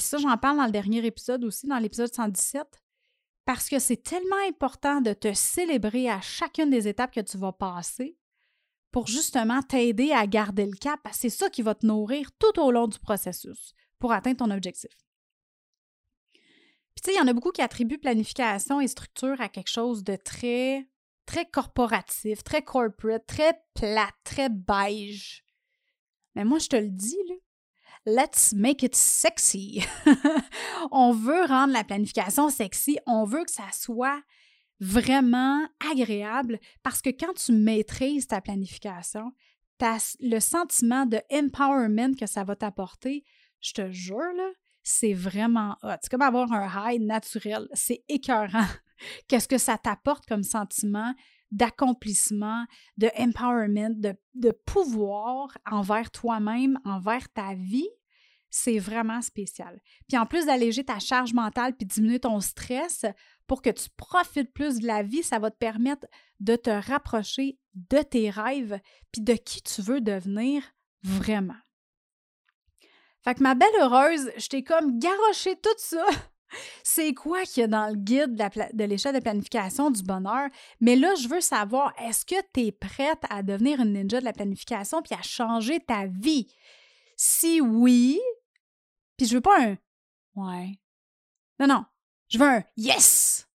Ça, 0.07 0.17
j'en 0.17 0.37
parle 0.37 0.57
dans 0.57 0.65
le 0.65 0.71
dernier 0.71 1.05
épisode 1.05 1.43
aussi, 1.43 1.67
dans 1.67 1.79
l'épisode 1.79 2.13
117, 2.13 2.65
parce 3.43 3.67
que 3.67 3.77
c'est 3.77 4.01
tellement 4.01 4.47
important 4.47 5.01
de 5.01 5.11
te 5.11 5.33
célébrer 5.33 6.09
à 6.09 6.21
chacune 6.21 6.69
des 6.69 6.87
étapes 6.87 7.13
que 7.13 7.19
tu 7.19 7.37
vas 7.37 7.51
passer 7.51 8.17
pour 8.91 9.07
justement 9.07 9.61
t'aider 9.61 10.13
à 10.13 10.25
garder 10.25 10.65
le 10.65 10.77
cap, 10.77 11.01
parce 11.03 11.17
c'est 11.17 11.29
ça 11.29 11.49
qui 11.49 11.61
va 11.61 11.75
te 11.75 11.85
nourrir 11.85 12.31
tout 12.39 12.57
au 12.59 12.71
long 12.71 12.87
du 12.87 12.99
processus 12.99 13.73
pour 13.99 14.13
atteindre 14.13 14.37
ton 14.37 14.49
objectif. 14.49 14.91
Puis 16.31 17.01
tu 17.03 17.11
sais, 17.11 17.13
il 17.13 17.17
y 17.17 17.21
en 17.21 17.27
a 17.27 17.33
beaucoup 17.33 17.51
qui 17.51 17.61
attribuent 17.61 17.97
planification 17.97 18.79
et 18.79 18.87
structure 18.87 19.41
à 19.41 19.49
quelque 19.49 19.69
chose 19.69 20.05
de 20.05 20.15
très, 20.15 20.87
très 21.25 21.45
corporatif, 21.45 22.43
très 22.45 22.61
corporate, 22.61 23.27
très 23.27 23.61
plat, 23.73 24.09
très 24.23 24.47
beige. 24.47 25.43
Mais 26.35 26.45
moi, 26.45 26.59
je 26.59 26.69
te 26.69 26.77
le 26.77 26.89
dis, 26.89 27.19
là, 27.27 27.35
let's 28.07 28.53
make 28.53 28.83
it 28.83 28.95
sexy. 28.95 29.83
on 30.91 31.11
veut 31.11 31.45
rendre 31.45 31.73
la 31.73 31.83
planification 31.83 32.49
sexy, 32.49 32.97
on 33.05 33.25
veut 33.25 33.43
que 33.43 33.51
ça 33.51 33.69
soit 33.73 34.21
vraiment 34.79 35.67
agréable 35.91 36.59
parce 36.83 37.01
que 37.01 37.09
quand 37.09 37.33
tu 37.33 37.51
maîtrises 37.51 38.27
ta 38.27 38.39
planification, 38.39 39.33
le 40.21 40.39
sentiment 40.39 41.05
de 41.05 41.19
empowerment 41.31 42.15
que 42.15 42.25
ça 42.25 42.43
va 42.43 42.55
t'apporter, 42.55 43.23
je 43.59 43.73
te 43.73 43.91
jure, 43.91 44.33
là, 44.35 44.49
c'est 44.83 45.13
vraiment 45.13 45.75
hot. 45.83 45.97
C'est 46.01 46.09
comme 46.09 46.21
avoir 46.21 46.51
un 46.53 46.91
high 46.91 47.01
naturel. 47.01 47.67
C'est 47.73 48.03
écœurant. 48.07 48.65
Qu'est-ce 49.27 49.47
que 49.47 49.57
ça 49.57 49.77
t'apporte 49.77 50.25
comme 50.25 50.43
sentiment 50.43 51.13
d'accomplissement, 51.51 52.65
de 52.97 53.09
empowerment, 53.17 53.99
de, 53.99 54.15
de 54.35 54.51
pouvoir 54.51 55.49
envers 55.69 56.09
toi-même, 56.11 56.79
envers 56.85 57.29
ta 57.29 57.53
vie? 57.53 57.89
C'est 58.49 58.79
vraiment 58.79 59.21
spécial. 59.21 59.81
Puis 60.07 60.17
en 60.17 60.25
plus 60.25 60.45
d'alléger 60.45 60.83
ta 60.83 60.99
charge 60.99 61.33
mentale 61.33 61.75
puis 61.75 61.85
diminuer 61.85 62.19
ton 62.19 62.39
stress 62.39 63.05
pour 63.45 63.61
que 63.61 63.69
tu 63.69 63.89
profites 63.95 64.53
plus 64.53 64.79
de 64.79 64.87
la 64.87 65.03
vie, 65.03 65.23
ça 65.23 65.39
va 65.39 65.51
te 65.51 65.57
permettre 65.57 66.05
de 66.39 66.55
te 66.55 66.69
rapprocher 66.69 67.57
de 67.73 68.01
tes 68.01 68.29
rêves 68.29 68.79
puis 69.11 69.21
de 69.21 69.33
qui 69.33 69.61
tu 69.61 69.81
veux 69.81 70.01
devenir 70.01 70.63
vraiment. 71.03 71.55
Fait 73.23 73.35
que 73.35 73.43
ma 73.43 73.55
belle 73.55 73.67
heureuse, 73.81 74.31
je 74.37 74.47
t'ai 74.47 74.63
comme 74.63 74.99
garoché 74.99 75.55
tout 75.57 75.69
ça. 75.77 76.05
C'est 76.83 77.13
quoi 77.13 77.43
qu'il 77.43 77.61
y 77.61 77.63
a 77.65 77.67
dans 77.67 77.87
le 77.87 77.95
guide 77.95 78.35
de 78.35 78.83
l'échelle 78.85 79.15
de 79.15 79.19
planification 79.19 79.91
du 79.91 80.01
bonheur? 80.01 80.47
Mais 80.79 80.95
là, 80.95 81.13
je 81.15 81.27
veux 81.27 81.41
savoir, 81.41 81.93
est-ce 82.01 82.25
que 82.25 82.35
tu 82.53 82.67
es 82.67 82.71
prête 82.71 83.19
à 83.29 83.43
devenir 83.43 83.81
une 83.81 83.93
ninja 83.93 84.19
de 84.19 84.25
la 84.25 84.33
planification 84.33 85.01
puis 85.01 85.13
à 85.13 85.21
changer 85.21 85.79
ta 85.81 86.05
vie? 86.05 86.47
Si 87.17 87.59
oui, 87.59 88.19
puis 89.17 89.25
je 89.25 89.35
veux 89.35 89.41
pas 89.41 89.61
un 89.61 89.77
ouais. 90.35 90.79
Non, 91.59 91.67
non, 91.67 91.85
je 92.29 92.37
veux 92.37 92.47
un 92.47 92.63
yes. 92.77 93.47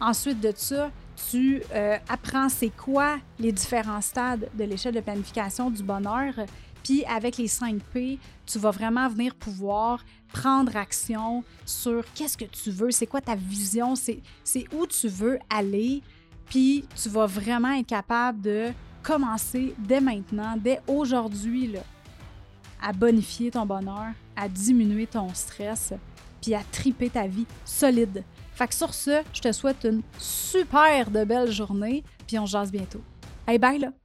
Ensuite 0.00 0.40
de 0.40 0.52
ça, 0.54 0.90
tu 1.30 1.62
euh, 1.74 1.98
apprends 2.08 2.48
c'est 2.48 2.70
quoi 2.70 3.18
les 3.38 3.52
différents 3.52 4.00
stades 4.00 4.48
de 4.54 4.64
l'échelle 4.64 4.94
de 4.94 5.00
planification 5.00 5.70
du 5.70 5.82
bonheur. 5.82 6.34
Puis 6.82 7.04
avec 7.04 7.36
les 7.36 7.48
5 7.48 7.80
P, 7.92 8.18
tu 8.46 8.58
vas 8.58 8.70
vraiment 8.70 9.08
venir 9.08 9.34
pouvoir 9.34 10.04
prendre 10.32 10.76
action 10.76 11.44
sur 11.64 12.04
qu'est-ce 12.14 12.36
que 12.36 12.44
tu 12.44 12.70
veux, 12.70 12.90
c'est 12.90 13.06
quoi 13.06 13.20
ta 13.20 13.36
vision, 13.36 13.94
c'est 13.94 14.22
où 14.74 14.86
tu 14.86 15.08
veux 15.08 15.38
aller. 15.50 16.02
Puis 16.46 16.84
tu 17.00 17.08
vas 17.08 17.26
vraiment 17.26 17.72
être 17.72 17.86
capable 17.86 18.40
de 18.40 18.70
commencer 19.02 19.74
dès 19.78 20.00
maintenant, 20.00 20.54
dès 20.56 20.80
aujourd'hui, 20.86 21.74
à 22.80 22.92
bonifier 22.92 23.50
ton 23.50 23.66
bonheur, 23.66 24.12
à 24.36 24.48
diminuer 24.48 25.06
ton 25.06 25.32
stress, 25.34 25.92
puis 26.40 26.54
à 26.54 26.62
triper 26.70 27.10
ta 27.10 27.26
vie 27.26 27.46
solide. 27.64 28.24
Fait 28.54 28.68
que 28.68 28.74
sur 28.74 28.92
ce, 28.92 29.22
je 29.32 29.40
te 29.40 29.52
souhaite 29.52 29.84
une 29.84 30.02
super 30.18 31.10
de 31.10 31.24
belle 31.24 31.50
journée, 31.50 32.04
puis 32.26 32.38
on 32.38 32.46
se 32.46 32.52
jase 32.52 32.70
bientôt. 32.70 33.02
Hey, 33.46 33.58
bye 33.58 33.78
là! 33.78 34.01